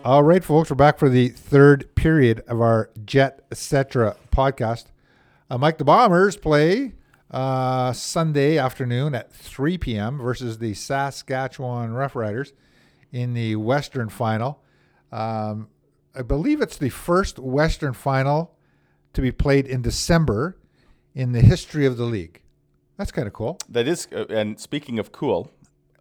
[0.05, 4.15] All right, folks, we're back for the third period of our Jetcetera.
[4.31, 4.85] podcast.
[5.49, 6.93] Uh, Mike the Bombers play
[7.31, 10.19] uh, Sunday afternoon at 3 p.m.
[10.19, 12.51] versus the Saskatchewan Roughriders
[13.11, 14.61] in the Western Final.
[15.15, 15.69] Um,
[16.13, 18.53] I believe it's the first Western Final
[19.13, 20.57] to be played in December
[21.13, 22.41] in the history of the league.
[22.97, 23.57] That's kind of cool.
[23.69, 24.07] that is.
[24.11, 25.51] Uh, and speaking of cool,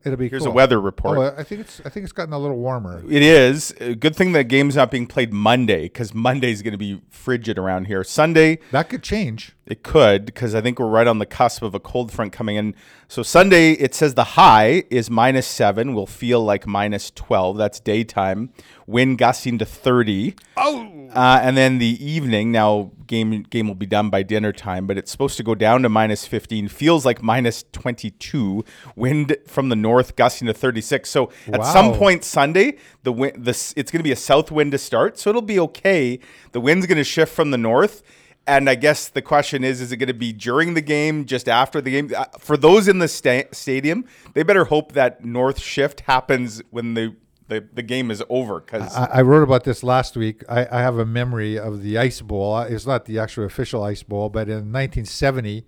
[0.05, 0.53] It'll be here's cool.
[0.53, 1.19] a weather report.
[1.19, 3.03] Oh, I think it's I think it's gotten a little warmer.
[3.09, 3.73] It is.
[3.73, 7.87] Good thing that game's not being played Monday because Monday's going to be frigid around
[7.87, 8.05] here.
[8.05, 9.53] Sunday, That could change.
[9.67, 12.57] it could because I think we're right on the cusp of a cold front coming
[12.57, 12.75] in.
[13.09, 15.95] So Sunday, it says the high is minus seven.
[15.95, 17.57] Will feel like minus 12.
[17.57, 18.51] That's daytime.
[18.87, 20.35] Wind gusting to 30.
[20.57, 24.87] Oh, Uh, and then the evening, now game game will be done by dinner time,
[24.87, 26.69] but it's supposed to go down to minus 15.
[26.69, 28.65] Feels like minus 22.
[28.97, 31.09] Wind from the north gusting to 36.
[31.09, 34.73] So at some point Sunday, the wind, the it's going to be a south wind
[34.73, 36.19] to start, so it'll be okay.
[36.53, 38.03] The wind's going to shift from the north.
[38.47, 41.49] And I guess the question is: Is it going to be during the game, just
[41.49, 42.11] after the game?
[42.15, 46.93] Uh, For those in the sta- stadium, they better hope that north shift happens when
[46.93, 47.17] the
[47.49, 48.61] the, the game is over.
[48.61, 50.43] Because I, I wrote about this last week.
[50.49, 52.59] I, I have a memory of the Ice Bowl.
[52.61, 55.67] It's not the actual official Ice Bowl, but in 1970,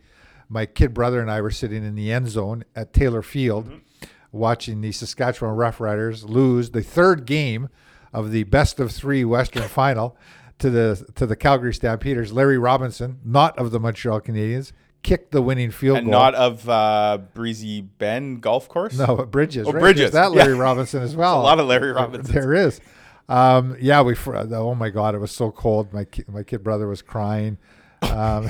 [0.48, 4.06] my kid brother and I were sitting in the end zone at Taylor Field, mm-hmm.
[4.32, 7.68] watching the Saskatchewan Roughriders lose the third game
[8.12, 10.16] of the best of three Western Final
[10.58, 12.32] to the to the Calgary Stampeders.
[12.32, 14.72] Larry Robinson, not of the Montreal Canadiens,
[15.06, 16.12] kicked the winning field and goal.
[16.20, 18.98] not of uh, Breezy Bend Golf Course.
[18.98, 19.66] no Bridges.
[19.68, 19.80] Oh, right?
[19.80, 20.10] Bridges.
[20.10, 20.44] There's that Yeah.
[20.44, 21.40] Larry Robinson as well.
[21.40, 22.34] a lot of Larry Robinsons.
[22.34, 22.80] There is.
[23.28, 24.14] Um, yeah, we.
[24.26, 25.92] Oh my God, it was so cold.
[25.92, 27.58] My ki- my kid brother was crying.
[28.02, 28.48] Um,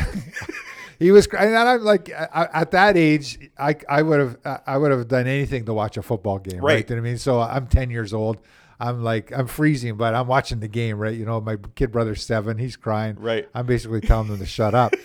[0.99, 4.77] he was crying, and I'm like, I, at that age, I I would have I
[4.79, 6.75] would have done anything to watch a football game, right?
[6.75, 6.91] Right.
[6.91, 7.19] You know what I mean?
[7.19, 8.39] So I'm 10 years old.
[8.79, 11.15] I'm like I'm freezing, but I'm watching the game, right?
[11.15, 12.59] You know, my kid brother's seven.
[12.59, 13.17] He's crying.
[13.19, 13.49] Right.
[13.55, 14.93] I'm basically telling him to shut up.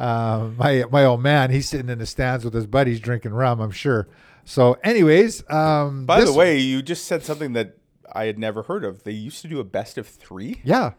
[0.00, 3.60] Um, my my old man, he's sitting in the stands with his buddies drinking rum.
[3.60, 4.08] I'm sure.
[4.44, 7.76] So, anyways, um, By the way, you just said something that
[8.12, 9.04] I had never heard of.
[9.04, 10.60] They used to do a best of three.
[10.64, 10.92] yeah,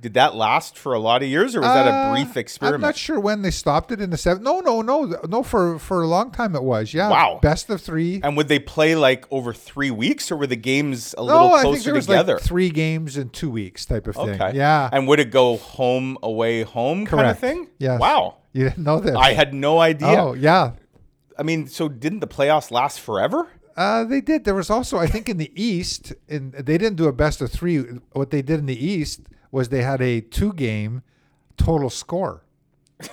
[0.00, 2.82] did that last for a lot of years, or was that a Uh, brief experiment?
[2.82, 4.42] I'm not sure when they stopped it in the seven.
[4.42, 5.42] No, no, no, no.
[5.42, 6.92] For for a long time it was.
[6.94, 7.08] Yeah.
[7.10, 7.38] Wow.
[7.42, 8.20] Best of three.
[8.24, 11.52] and would they play like over three weeks, or were the games a no, little
[11.54, 12.34] I think closer there was together?
[12.34, 14.30] like three games in two weeks type of thing.
[14.40, 14.52] okay.
[14.56, 14.88] Yeah.
[14.92, 17.68] And would it go home, away, home kind of thing?
[17.78, 17.98] Yeah.
[17.98, 18.38] Wow.
[18.56, 19.14] You didn't know this.
[19.14, 20.08] I had no idea.
[20.08, 20.72] Oh yeah.
[21.38, 23.48] I mean, so didn't the playoffs last forever?
[23.76, 24.44] Uh, they did.
[24.44, 27.52] There was also, I think, in the East, in they didn't do a best of
[27.52, 27.78] three.
[28.12, 31.02] What they did in the East was they had a two-game
[31.56, 32.42] total score.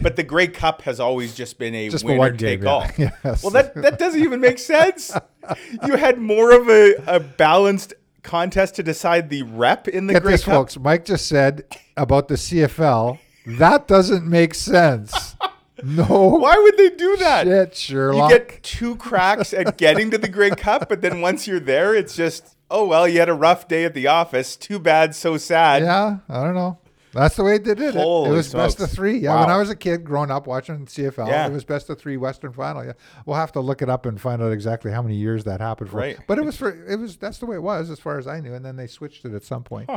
[0.00, 2.70] But the Grey Cup has always just been a Just winner one game, take yeah.
[2.70, 2.86] all.
[3.24, 3.42] Yes.
[3.42, 5.12] Well, that that doesn't even make sense.
[5.86, 10.22] you had more of a, a balanced contest to decide the rep in the Get
[10.22, 10.54] Grey this, Cup.
[10.54, 10.78] folks.
[10.78, 11.64] Mike just said
[11.96, 13.18] about the CFL.
[13.58, 15.34] That doesn't make sense.
[15.80, 16.04] No.
[16.40, 17.46] Why would they do that?
[17.46, 18.32] Shit, Sherlock.
[18.32, 21.94] You get two cracks at getting to the Grey Cup, but then once you're there,
[21.94, 24.56] it's just, oh well, you had a rough day at the office.
[24.56, 25.82] Too bad, so sad.
[25.84, 26.78] yeah, I don't know.
[27.14, 27.94] That's the way they did it.
[27.94, 29.18] It Holy was best of three.
[29.18, 31.46] Yeah, when I was a kid growing up watching CFL, Yeah.
[31.46, 32.84] it was best of three Western Final.
[32.84, 32.92] Yeah,
[33.24, 35.90] we'll have to look it up and find out exactly how many years that happened
[35.90, 35.98] for.
[35.98, 36.18] Right.
[36.26, 38.40] But it was for it was that's the way it was as far as I
[38.40, 39.88] knew, and then they switched it at some point.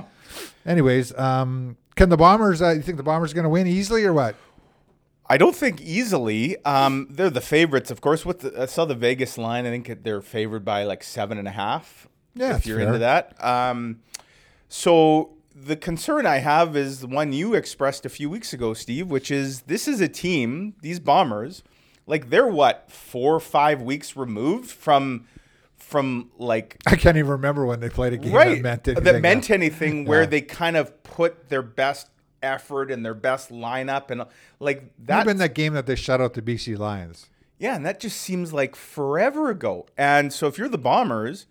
[0.64, 2.62] Anyways, um, can the Bombers?
[2.62, 4.36] Uh, you think the Bombers are going to win easily or what?
[5.28, 6.64] I don't think easily.
[6.66, 8.26] Um, they're the favorites, of course.
[8.26, 9.66] With the, I saw the Vegas line.
[9.66, 12.08] I think they're favored by like seven and a half.
[12.34, 12.88] Yeah, if you're fair.
[12.88, 13.42] into that.
[13.44, 14.02] Um,
[14.68, 19.10] so the concern I have is the one you expressed a few weeks ago, Steve,
[19.10, 20.76] which is this is a team.
[20.82, 21.64] These Bombers,
[22.08, 25.28] like they're what four or five weeks removed from
[25.82, 29.04] from like I can't even remember when they played a game right that meant anything.
[29.04, 30.28] that meant anything where Yeah.
[30.28, 32.10] they kind of put their best
[32.42, 34.24] effort and their best lineup and
[34.60, 37.30] like That been that game that they shut out the BC Lions.
[37.60, 39.86] yeah, and that just seems like forever ago.
[39.98, 41.46] And so if you're the Bombers,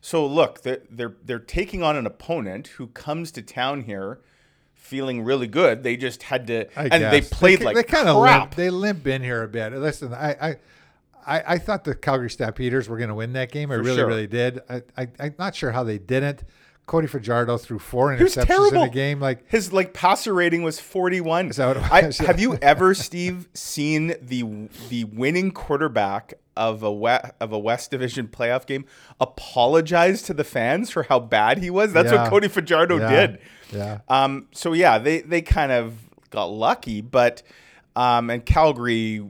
[0.00, 4.18] so look, they're they're, they're taking on an opponent who comes to town here
[4.74, 5.82] feeling really good.
[5.82, 8.54] They just had to, I and they played they, like they kind of limp.
[8.54, 9.72] They limp in here a bit.
[9.72, 10.56] Listen, I I,
[11.26, 13.70] I, I thought the Calgary Stampeders were going to win that game.
[13.70, 14.06] I For really, sure.
[14.06, 14.60] really did.
[14.68, 16.44] I, I I'm not sure how they didn't.
[16.86, 19.18] Cody Fajardo threw four interceptions in a game.
[19.18, 21.48] Like His like passer rating was 41.
[21.48, 21.82] Is that what it
[22.20, 27.58] I, have you ever, Steve, seen the the winning quarterback of a West, of a
[27.58, 28.84] West Division playoff game
[29.18, 31.92] apologize to the fans for how bad he was?
[31.92, 32.22] That's Yeah.
[32.24, 33.08] what Cody Fajardo Yeah.
[33.26, 33.38] did.
[33.72, 33.98] Yeah.
[34.08, 35.94] Um, so yeah, they they kind of
[36.30, 37.42] got lucky, but
[37.96, 39.24] um, and Calgary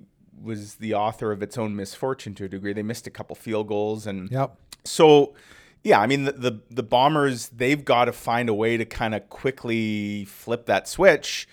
[0.44, 2.72] was the author of its own misfortune to a degree.
[2.72, 4.56] They missed a couple field goals, and Yep.
[4.84, 5.34] so
[5.82, 9.14] yeah, I mean the the, the Bombers they've got to find a way to kind
[9.14, 11.48] of quickly flip that switch,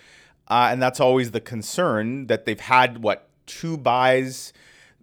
[0.48, 4.54] uh, and that's always the concern that they've had what two buys.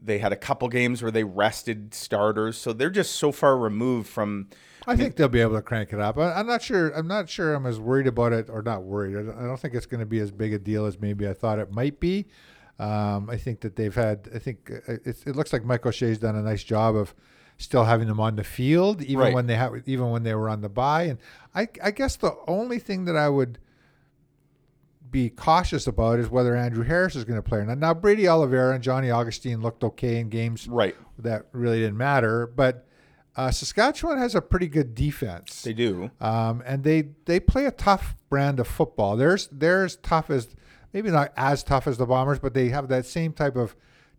[0.00, 4.08] They had a couple games where they rested starters, so they're just so far removed
[4.08, 4.46] from.
[4.86, 6.16] I think they'll be able to crank it up.
[6.16, 6.90] I, I'm not sure.
[6.90, 7.52] I'm not sure.
[7.54, 9.16] I'm as worried about it, or not worried.
[9.16, 11.58] I don't think it's going to be as big a deal as maybe I thought
[11.58, 12.26] it might be.
[12.78, 14.28] Um, I think that they've had.
[14.34, 17.14] I think uh, it, it looks like Mike O'Shea's done a nice job of
[17.56, 19.34] still having them on the field, even Right.
[19.34, 21.02] when they have, even when they were on the bye.
[21.04, 21.18] And
[21.54, 23.58] I, I guess the only thing that I would
[25.10, 27.78] be cautious about is whether Andrew Harris is going to play or not.
[27.78, 32.46] Now Brady Oliveira and Johnny Augustine looked okay in games Right, that really didn't matter,
[32.46, 32.86] but
[33.34, 35.62] uh, Saskatchewan has a pretty good defense.
[35.62, 36.10] they do.
[36.20, 39.16] Um, and they they play a tough brand of football.
[39.16, 40.48] They're they're as tough as
[40.92, 43.74] maybe not as tough as the Bombers, but they have that same type of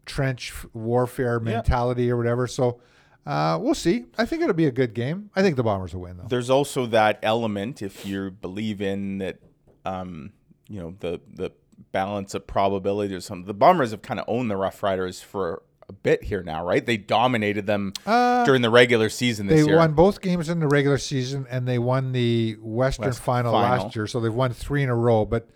[0.05, 2.47] trench warfare mentality or whatever.
[2.47, 2.79] So
[3.25, 4.05] uh, we'll see.
[4.17, 5.29] I think it'll be a good game.
[5.35, 6.23] I think the Bombers will win though.
[6.27, 9.39] There's also that element if you believe in that,
[9.85, 10.31] um,
[10.67, 11.51] you know, the the
[11.91, 13.45] balance of probability or something.
[13.45, 16.85] The Bombers have kind of owned the Rough Riders for a bit here now, right?
[16.85, 19.77] They dominated them Uh, during the regular season this They year.
[19.77, 23.85] won both games in the regular season, and they won the Western West final, final.
[23.85, 24.05] last year.
[24.05, 25.25] So they've won three in a row.
[25.25, 25.49] But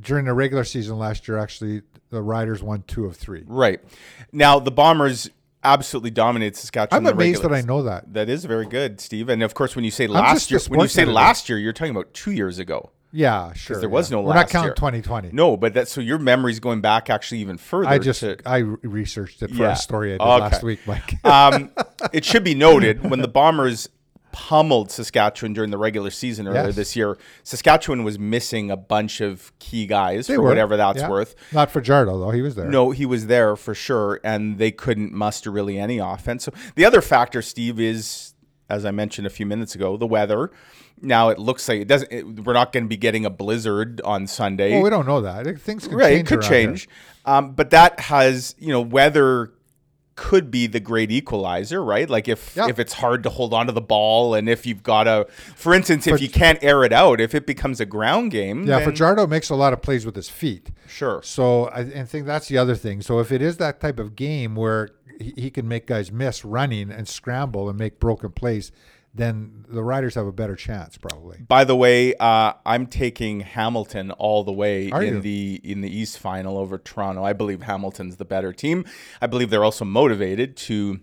[0.00, 3.44] during the regular season last year, actually, the Riders won two of three.
[3.46, 3.80] Right
[4.32, 5.30] now, the Bombers
[5.62, 7.06] absolutely dominated Saskatchewan.
[7.06, 8.12] I'm amazed that I know that.
[8.14, 9.28] That is very good, Steve.
[9.28, 11.90] And of course, when you say last year, when you say last year, you're talking
[11.94, 12.90] about two years ago.
[13.12, 13.80] Yeah, sure.
[13.80, 14.18] there was yeah.
[14.18, 14.74] no We're not counting year.
[14.74, 15.30] 2020.
[15.32, 17.88] No, but that so your memory's going back actually even further.
[17.88, 19.72] I just to, I researched it for Yeah.
[19.72, 20.40] a story I did Okay.
[20.40, 21.24] last week, Mike.
[21.24, 21.72] um,
[22.12, 23.88] it should be noted when the Bombers
[24.32, 26.76] pummeled Saskatchewan during the regular season earlier Yes.
[26.76, 31.00] this year, Saskatchewan was missing a bunch of key guys They for were, whatever that's
[31.00, 31.08] yeah.
[31.08, 31.34] worth.
[31.52, 32.68] Not Fajardo though; he was there.
[32.68, 36.44] No, he was there for sure, and they couldn't muster really any offense.
[36.44, 38.34] So the other factor, Steve, is
[38.68, 40.50] as I mentioned a few minutes ago, the weather.
[41.02, 42.12] Now it looks like it doesn't.
[42.12, 44.72] It, we're not going to be getting a blizzard on Sunday.
[44.74, 45.46] well, we don't know that.
[45.46, 46.20] It- Things can right, change.
[46.20, 46.88] it could change,
[47.24, 49.50] um, but that has you know weather
[50.22, 52.08] could be the great equalizer, right?
[52.10, 52.68] Like if Yeah.
[52.68, 55.72] if it's hard to hold on to the ball, and if you've got a, for
[55.72, 58.84] instance, if you can't air it out, if it becomes a ground game, Yeah, then,
[58.90, 60.70] Fajardo makes a lot of plays with his feet.
[60.86, 63.00] sure, So I, I think that's the other thing.
[63.00, 66.44] So if it is that type of game where he, he can make guys miss
[66.44, 68.72] running and scramble and make broken plays,
[69.12, 71.38] then the Riders have a better chance probably.
[71.46, 75.20] By the way, uh, I'm taking Hamilton all the way Are in you?
[75.20, 77.24] the in the East final over Toronto.
[77.24, 78.84] I believe Hamilton's the better team.
[79.20, 81.00] I believe they're also motivated to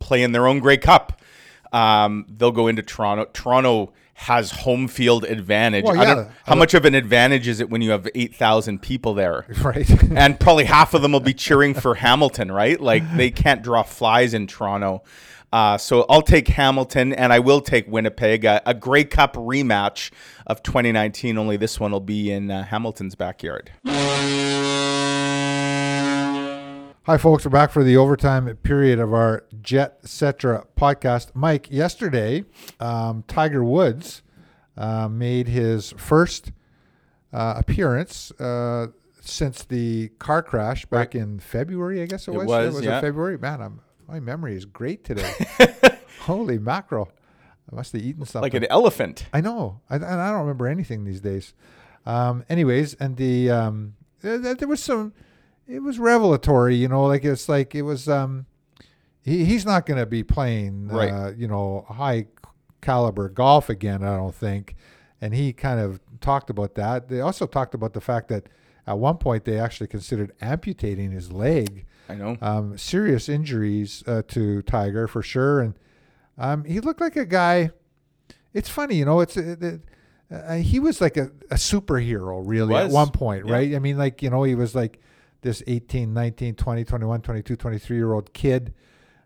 [0.00, 1.20] play in their own Grey Cup.
[1.72, 3.26] Um, they'll go into Toronto.
[3.32, 5.84] Toronto has home field advantage.
[5.84, 6.14] Well, I yeah.
[6.14, 9.46] don't, how much of an advantage is it when you have eight thousand people there?
[9.62, 9.88] Right.
[10.12, 12.80] and probably half of them will be cheering for Hamilton, right?
[12.80, 15.02] Like they can't draw flies in Toronto.
[15.52, 18.44] Uh, so I'll take Hamilton, and I will take Winnipeg.
[18.44, 20.10] A, a Grey Cup rematch
[20.46, 21.38] of 2019.
[21.38, 23.70] Only this one will be in uh, Hamilton's backyard.
[27.06, 27.46] Hi, folks.
[27.46, 31.30] We're back for the overtime period of our Jetcetera podcast.
[31.34, 32.44] Mike, yesterday,
[32.80, 34.22] um, Tiger Woods
[34.76, 36.52] uh, made his first
[37.32, 38.88] uh, appearance uh,
[39.22, 42.46] since the car crash back in February, I guess it, It was.
[42.46, 42.98] was, was yeah.
[42.98, 43.38] it February?
[43.38, 45.32] Man, I'm, my memory is great today.
[46.20, 47.10] Holy mackerel.
[47.70, 48.42] I must have eaten something.
[48.42, 49.26] Like an elephant.
[49.32, 51.52] I know, I, and I don't remember anything these days.
[52.06, 55.12] Um, anyways, and the um, th- th- there was some.
[55.66, 58.08] It was revelatory, you know, like it's like it was.
[58.08, 58.46] Um,
[59.20, 61.10] he, he's not going to be playing, Right.
[61.12, 62.26] uh, you know, high
[62.80, 64.02] caliber golf again.
[64.02, 64.76] I don't think.
[65.20, 67.08] And he kind of talked about that.
[67.08, 68.48] They also talked about the fact that
[68.88, 72.36] at one point they actually considered amputating his leg I know.
[72.40, 75.74] um, serious injuries uh, to Tiger for sure, and
[76.38, 77.70] um, he looked like a guy.
[78.54, 79.20] It's funny, you know.
[79.20, 79.80] It's it, it,
[80.30, 83.52] uh, he was like a, a superhero, really, at one point, Yeah.
[83.52, 83.74] right?
[83.74, 85.00] I mean, like you know, he was like
[85.42, 88.72] this 18, 19, 20, 21, 22, 23 year old kid,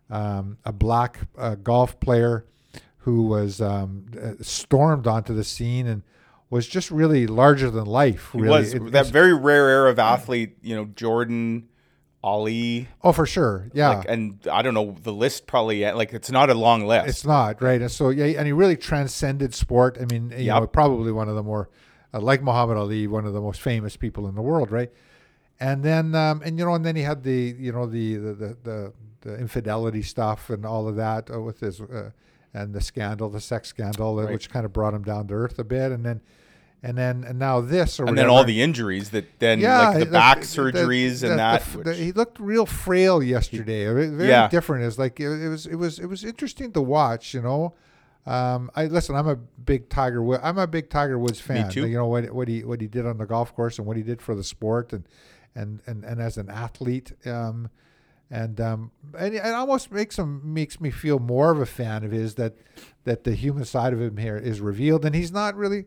[0.09, 2.45] um, a black uh, golf player
[2.97, 6.03] who was um, uh, stormed onto the scene and
[6.53, 8.23] was just really larger than life.
[8.33, 10.51] Really, was It- that very rare era of athlete.
[10.61, 11.67] You know, Jordan,
[12.23, 13.89] Ali, oh, for sure, yeah.
[13.97, 15.45] like, and I don't know the list.
[15.45, 17.07] Probably like it's not a long list.
[17.09, 19.97] It's not right, and so yeah, and he really transcended sport.
[19.99, 21.69] I mean, you know, probably one of the more,
[22.13, 24.89] uh, like Muhammad Ali, one of the most famous people in the world, right?
[25.59, 28.33] And then, um, and you know, and then he had the, you know, the the
[28.33, 32.11] the, the, the infidelity stuff and all of that uh, with his, uh,
[32.53, 34.31] and the scandal, the sex scandal, uh, Right.
[34.33, 36.21] which kind of brought him down to earth a bit, and then,
[36.85, 40.05] and then, and now this, or and then all the injuries that then like the
[40.05, 41.63] back surgeries the- and the- that.
[41.71, 43.85] the- which- he looked real frail yesterday.
[43.85, 44.49] Very Yeah.
[44.49, 44.83] different.
[44.85, 45.65] It's like it, it was.
[45.65, 45.97] It was.
[45.99, 47.33] It was interesting to watch.
[47.33, 47.73] You know,
[48.25, 49.15] um, I listen.
[49.15, 50.21] I'm a big Tiger.
[50.21, 50.41] Wood.
[50.43, 51.69] I'm a big Tiger Woods fan.
[51.69, 51.87] too.
[51.87, 54.03] You know what what he what he did on the golf course and what he
[54.03, 55.05] did for the sport and
[55.55, 57.13] and and, and as an athlete.
[57.25, 57.69] Um,
[58.31, 62.11] and um, and it almost makes him makes me feel more of a fan of
[62.11, 62.55] his that
[63.03, 65.85] that the human side of him here is revealed and he's not really.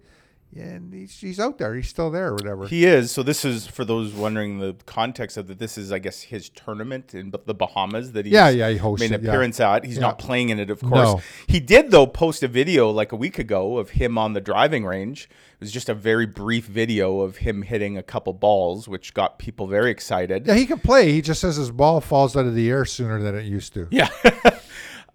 [0.53, 1.75] Yeah, and he's, he's out there.
[1.75, 2.67] He's still there, or whatever.
[2.67, 3.11] He is.
[3.11, 5.59] So this is for those wondering the context of that.
[5.59, 9.01] This is, I guess, his tournament in the Bahamas that he's Yeah, yeah, he hosted,
[9.01, 9.29] made an yeah.
[9.31, 9.85] appearance at.
[9.85, 10.01] He's Yeah.
[10.03, 10.93] not playing in it, of course.
[11.15, 11.21] No.
[11.47, 14.87] He did though post a video like a week ago of him on the driving
[14.87, 15.25] range.
[15.55, 19.39] It was just a very brief video of him hitting a couple balls, which got
[19.39, 20.47] people very excited.
[20.47, 21.13] Yeah, he can play.
[21.13, 23.89] He just says his ball falls out of the air sooner than it used to.
[23.91, 24.09] Yeah.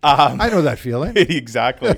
[0.04, 1.14] Um, I know that feeling.
[1.16, 1.96] exactly.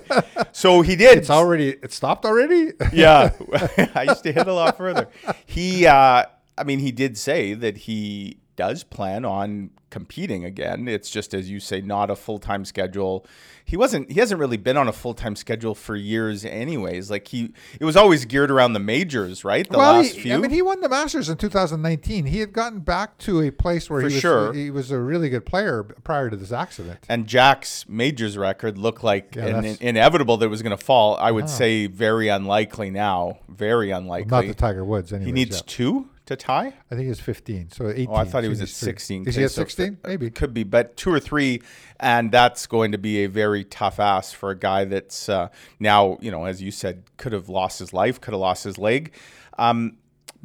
[0.51, 1.17] So he did.
[1.17, 2.73] It's already it stopped already.
[2.93, 3.31] yeah,
[3.95, 5.07] I used to hit a lot further.
[5.45, 6.25] He, uh,
[6.57, 10.87] I mean, he did say that he does plan on competing again.
[10.87, 13.25] It's just as you say, not a full time schedule.
[13.63, 14.11] He wasn't.
[14.11, 17.11] He hasn't really been on a full time schedule for years, anyways.
[17.11, 19.69] Like he, it was always geared around the majors, right?
[19.69, 20.33] The well, last he, few.
[20.33, 22.25] I mean, he won the Masters in 2019.
[22.25, 24.53] He had gotten back to a place where For he was sure.
[24.53, 26.99] he was a really good player prior to this accident.
[27.07, 30.83] and Jack's majors record looked like Yeah, an, that's- inevitable that it was going to
[30.83, 31.15] fall.
[31.17, 31.53] I would uh-huh.
[31.53, 33.37] say very unlikely now.
[33.47, 34.31] Very unlikely.
[34.31, 35.13] Not the Tiger Woods.
[35.13, 36.73] Anyway, he needs two to tie.
[36.89, 37.71] I think he's 15.
[37.71, 38.07] So 18.
[38.09, 39.27] Oh, I thought he was at 16.
[39.27, 39.97] Is he at so- 16?
[40.05, 40.29] Maybe.
[40.29, 41.61] Could be, but two or three,
[41.99, 46.17] and that's going to be a very tough ask for a guy that's uh, now,
[46.21, 49.11] you know, as you said, could have lost his life, could have lost his leg.
[49.57, 49.97] Um,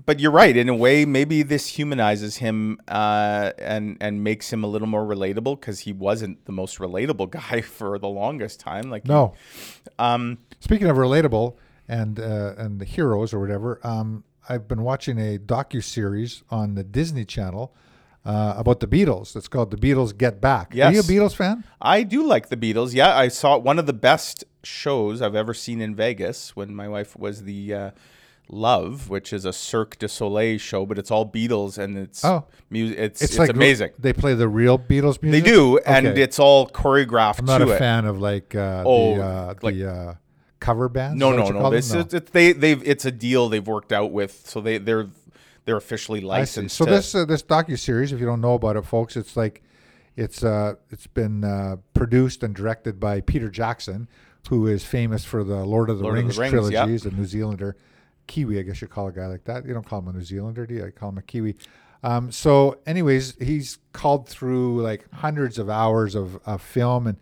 [0.06, 0.56] but you're right.
[0.56, 5.04] In a way, maybe this humanizes him uh, and and makes him a little more
[5.04, 8.90] relatable because he wasn't the most relatable guy for the longest time.
[8.90, 9.34] Like No.
[9.98, 11.56] um, Speaking of relatable
[11.88, 16.74] and uh, and the heroes or whatever, um, I've been watching a docu series on
[16.74, 17.74] the Disney Channel
[18.24, 19.36] uh, about the Beatles.
[19.36, 20.72] It's called The Beatles Get Back.
[20.72, 21.64] Are you a Beatles fan?
[21.80, 22.94] I do like the Beatles.
[22.94, 26.88] Yeah, I saw one of the best shows I've ever seen in Vegas when my
[26.88, 27.90] wife was the uh,
[28.50, 32.46] Love, which is a Cirque du Soleil show, but it's all Beatles and it's Oh.
[32.70, 32.98] music.
[32.98, 33.90] It's It's, it's, like amazing.
[33.98, 35.44] They play the real Beatles music.
[35.44, 37.78] They do, and it's all choreographed I'm not a it.
[37.78, 40.14] fan of like uh, Oh, the uh, like- the uh,
[40.60, 41.18] cover bands.
[41.18, 41.70] No, no, no.
[41.70, 45.06] This it's, it's, they they've it's a deal they've worked out with, so they they're
[45.64, 46.76] they're officially licensed.
[46.76, 49.36] So to- this uh, this docu series, if you don't know about it, folks, it's
[49.36, 49.62] like
[50.16, 54.08] it's uh it's been uh, produced and directed by Peter Jackson,
[54.48, 57.12] who is famous for the Lord of the Lord of the Rings, Rings, yep.
[57.12, 57.76] a New Zealander,
[58.26, 59.66] Kiwi, I guess you call a guy like that.
[59.66, 60.86] You don't call him a New Zealander, do you?
[60.86, 61.56] I call him a Kiwi.
[62.02, 67.18] Um, so, anyways, he's called through like hundreds of hours of, of film, and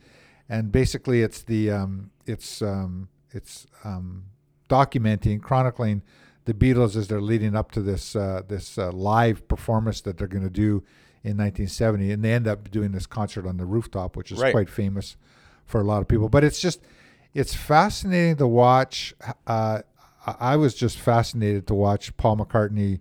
[0.49, 4.25] and basically it's the um, it's um, it's um,
[4.69, 6.03] documenting, chronicling
[6.45, 10.29] the Beatles as they're leading up to this uh, this uh, live performance that they're
[10.29, 10.85] going to do
[11.25, 14.53] in 1970, and they end up doing this concert on the rooftop, which is Right.
[14.53, 15.17] quite famous
[15.65, 16.29] for a lot of people.
[16.29, 16.81] But it's just
[17.35, 19.13] it's fascinating to watch.
[19.47, 19.83] Uh,
[20.27, 23.01] I I was just fascinated to watch Paul McCartney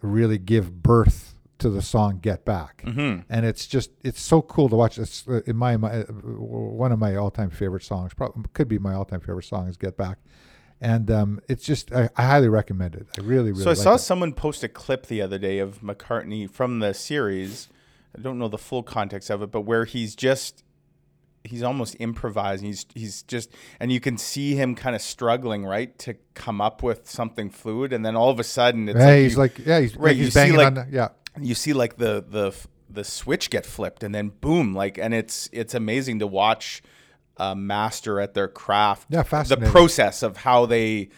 [0.00, 1.31] really give birth
[1.62, 3.24] to the song "Get Back," Mhm.
[3.28, 4.98] and it's just it's so cool to watch.
[4.98, 8.14] It's uh, in my, my uh, one of my all time favorite songs.
[8.14, 10.18] Probably could be my all time favorite song is "Get Back,"
[10.80, 13.06] and um, it's just I, I highly recommend it.
[13.18, 13.64] I really really.
[13.64, 13.98] So I like saw it.
[14.00, 17.68] someone post a clip the other day of McCartney from the series.
[18.16, 20.64] I don't know the full context of it, but where he's just
[21.44, 22.66] he's almost improvising.
[22.68, 23.50] He's he's just
[23.80, 27.92] and you can see him kind of struggling, right, to come up with something fluid,
[27.92, 30.14] and then all of a sudden it's Yeah, like he's you, like yeah he's right,
[30.14, 31.08] you he's see, banging like- on the, yeah.
[31.40, 32.54] You see like the the
[32.90, 36.82] the switch get flipped, and then boom, like and it's it's amazing to watch
[37.36, 39.08] a master at their craft.
[39.10, 39.22] Yeah,
[39.64, 41.08] The process of how they.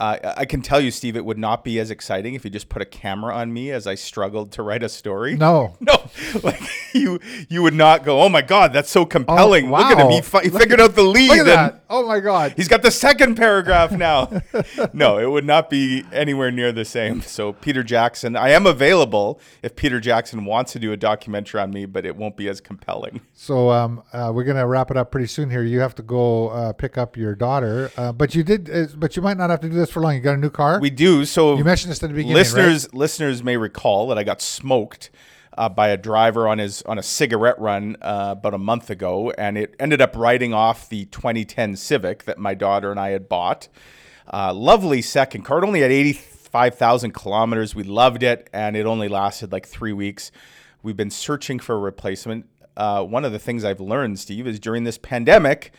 [0.00, 2.68] Uh, I can tell you, Steve, it would not be as exciting if you just
[2.68, 5.36] put a camera on me as I struggled to write a story.
[5.36, 5.94] No, No,
[6.42, 6.60] like
[6.92, 8.20] you, you would not go.
[8.20, 9.70] Oh my God, that's so compelling!
[9.70, 11.28] Look at him; he, fi- he figured out the lead.
[11.28, 11.84] look at that!
[11.88, 12.54] Oh my God!
[12.56, 14.42] He's got the second paragraph now.
[14.92, 17.20] no, it would not be anywhere near the same.
[17.22, 21.70] So Peter Jackson, I am available if Peter Jackson wants to do a documentary on
[21.70, 23.20] me, but it won't be as compelling.
[23.32, 25.62] So um, uh, we're gonna wrap it up pretty soon here.
[25.62, 29.16] You have to go uh, pick up your daughter, uh, but you did, uh, but
[29.16, 30.14] you might not have to do this for long.
[30.14, 30.80] You got a new car.
[30.80, 31.24] We do.
[31.24, 35.10] So you mentioned this at the beginning, listeners listeners may recall that I got smoked
[35.56, 39.32] uh, by a driver on his on a cigarette run uh, about a month ago,
[39.38, 43.28] and it ended up writing off the 2010 Civic that my daughter and I had
[43.28, 43.68] bought.
[44.32, 45.62] Uh, lovely second car.
[45.62, 47.74] It only had 85,000 kilometers.
[47.74, 50.32] We loved it, and it only lasted like three weeks.
[50.82, 52.46] We've been searching for a replacement.
[52.76, 55.72] Uh, one of the things I've learned, Steve, is during this pandemic,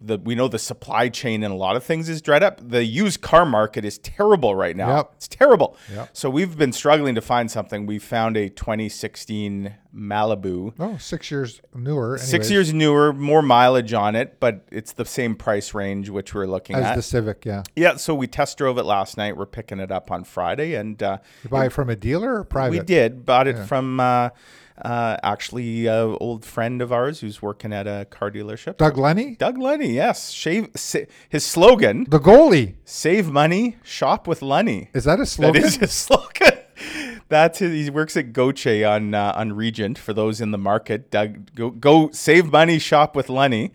[0.00, 2.60] the we know the supply chain and a lot of things is dried up.
[2.66, 4.96] The used car market is terrible right now.
[4.96, 5.12] Yep.
[5.16, 5.76] It's terrible.
[5.92, 6.10] Yep.
[6.12, 7.86] So we've been struggling to find something.
[7.86, 10.72] We found a 2016 Malibu.
[10.78, 12.18] Oh, six years newer.
[12.18, 16.46] Six years newer, more mileage on it, but it's the same price range which we're
[16.46, 16.82] looking at.
[16.82, 16.96] as at.
[16.96, 17.44] the Civic.
[17.44, 19.36] Yeah, yeah, so we test drove it last night.
[19.36, 22.44] We're picking it up on Friday, and uh, you buy it from a dealer or
[22.44, 22.78] private?
[22.78, 24.30] we did bought it from uh,
[24.80, 28.76] uh, actually an old friend of ours who's working at a car dealership.
[28.76, 30.30] Doug Lunney, Doug Lunney, yes.
[30.30, 32.74] Shave sa- his slogan, the goalie.
[32.84, 34.88] save money, shop with Lunney.
[34.94, 35.64] Is that a slogan?
[35.64, 36.52] is his slogan.
[37.30, 41.10] That's his, he works at Gauthier on uh, on Regent for those in the market.
[41.10, 43.70] Doug go go save money, shop with Lunney.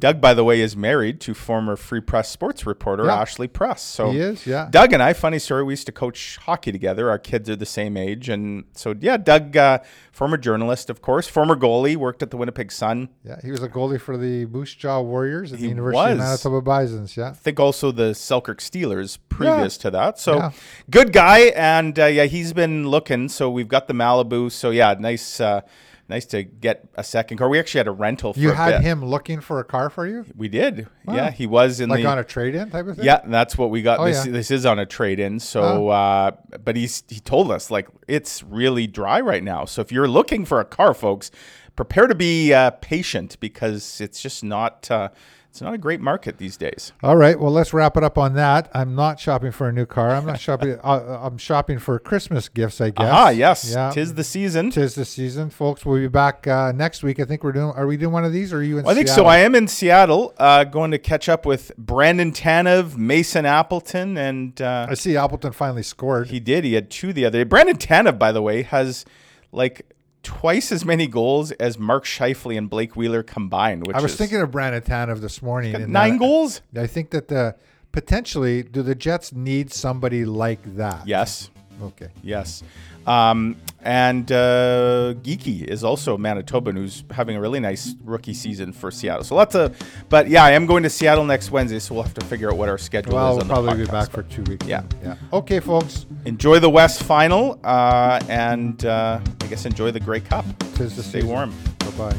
[0.00, 3.16] Doug, by the way, is married to former Free Press sports reporter Yeah.
[3.20, 3.88] Ashley Prest.
[3.88, 4.68] So He is, yeah.
[4.70, 7.10] Doug and I, funny story, we used to coach hockey together.
[7.10, 9.78] Our kids are the same age, and so yeah, Doug, uh,
[10.12, 13.08] former journalist, of course, former goalie, worked at the Winnipeg Sun.
[13.24, 16.18] Yeah, he was a goalie for the Moose Jaw Warriors at He the University of
[16.18, 16.26] was.
[16.26, 17.16] Manitoba Bisons.
[17.16, 20.18] Yeah, I think also the Selkirk Steelers previous to that.
[20.18, 20.50] So Yeah.
[20.90, 23.28] good guy, and uh, yeah, he's been looking.
[23.28, 24.50] So we've got the Malibu.
[24.50, 25.60] So yeah, nice, uh,
[26.08, 27.48] nice to get a second car.
[27.48, 28.32] We actually had a rental.
[28.32, 28.80] For you had bit.
[28.82, 30.88] him looking for a car for you, We did.
[31.04, 31.14] Wow.
[31.14, 32.08] Yeah, he was in like the.
[32.08, 33.04] on a trade-in type of thing.
[33.04, 34.00] yeah, that's what we got.
[34.00, 34.32] Oh, this yeah.
[34.32, 35.40] this is on a trade in.
[35.40, 36.32] So, uh,
[36.64, 39.64] but he's he told us like it's really dry right now.
[39.64, 41.30] So if you're looking for a car, folks,
[41.76, 45.10] prepare to be uh, patient because it's just not uh,
[45.58, 46.92] it's not a great market these days.
[47.02, 47.38] All right.
[47.38, 48.70] Well, let's wrap it up on that.
[48.72, 50.10] I'm not shopping for a new car.
[50.10, 50.78] I'm not shopping.
[50.84, 52.80] uh, I'm shopping for Christmas gifts.
[52.80, 53.08] I guess.
[53.10, 53.90] Ah, yes, Yeah.
[53.90, 54.70] tis the season.
[54.70, 55.84] Tis the season, folks.
[55.84, 57.18] We'll be back uh, next week.
[57.18, 57.72] I think we're doing.
[57.72, 58.52] Are we doing one of these?
[58.52, 58.86] Or are you in?
[58.86, 59.26] I think so.
[59.26, 64.62] I am in Seattle, uh, going to catch up with Brandon Tanev, Mason Appleton, and
[64.62, 66.28] uh, I see Appleton finally scored.
[66.28, 66.62] he did.
[66.62, 67.44] He had two the other day.
[67.44, 69.04] Brandon Tanev, by the way, has
[69.50, 69.92] like
[70.28, 73.86] twice as many goals as Mark Scheifele and Blake Wheeler combined.
[73.86, 75.72] Which I was is thinking of Brandon Tanev this morning.
[75.90, 76.60] nine that- goals.
[76.76, 77.56] I think that the
[77.92, 81.08] potentially do the Jets need somebody like that?
[81.08, 81.48] Yes,
[81.82, 82.08] Okay.
[82.22, 82.62] Yes.
[83.06, 88.72] Um, and uh, Geekie is also a Manitoban who's having a really nice rookie season
[88.72, 89.24] for Seattle.
[89.24, 92.14] So lots of, but yeah, I am going to Seattle next Wednesday, so we'll have
[92.14, 93.36] to figure out what our schedule Well, is.
[93.38, 94.66] we'll probably be back for two weeks.
[94.66, 94.82] Yeah.
[95.02, 95.14] Yeah.
[95.32, 96.06] Okay, folks.
[96.24, 100.44] Enjoy the West final, uh, and uh, I guess enjoy the Grey Cup.
[100.74, 101.28] Tis the Stay season.
[101.28, 101.54] warm.
[101.78, 102.16] Bye bye.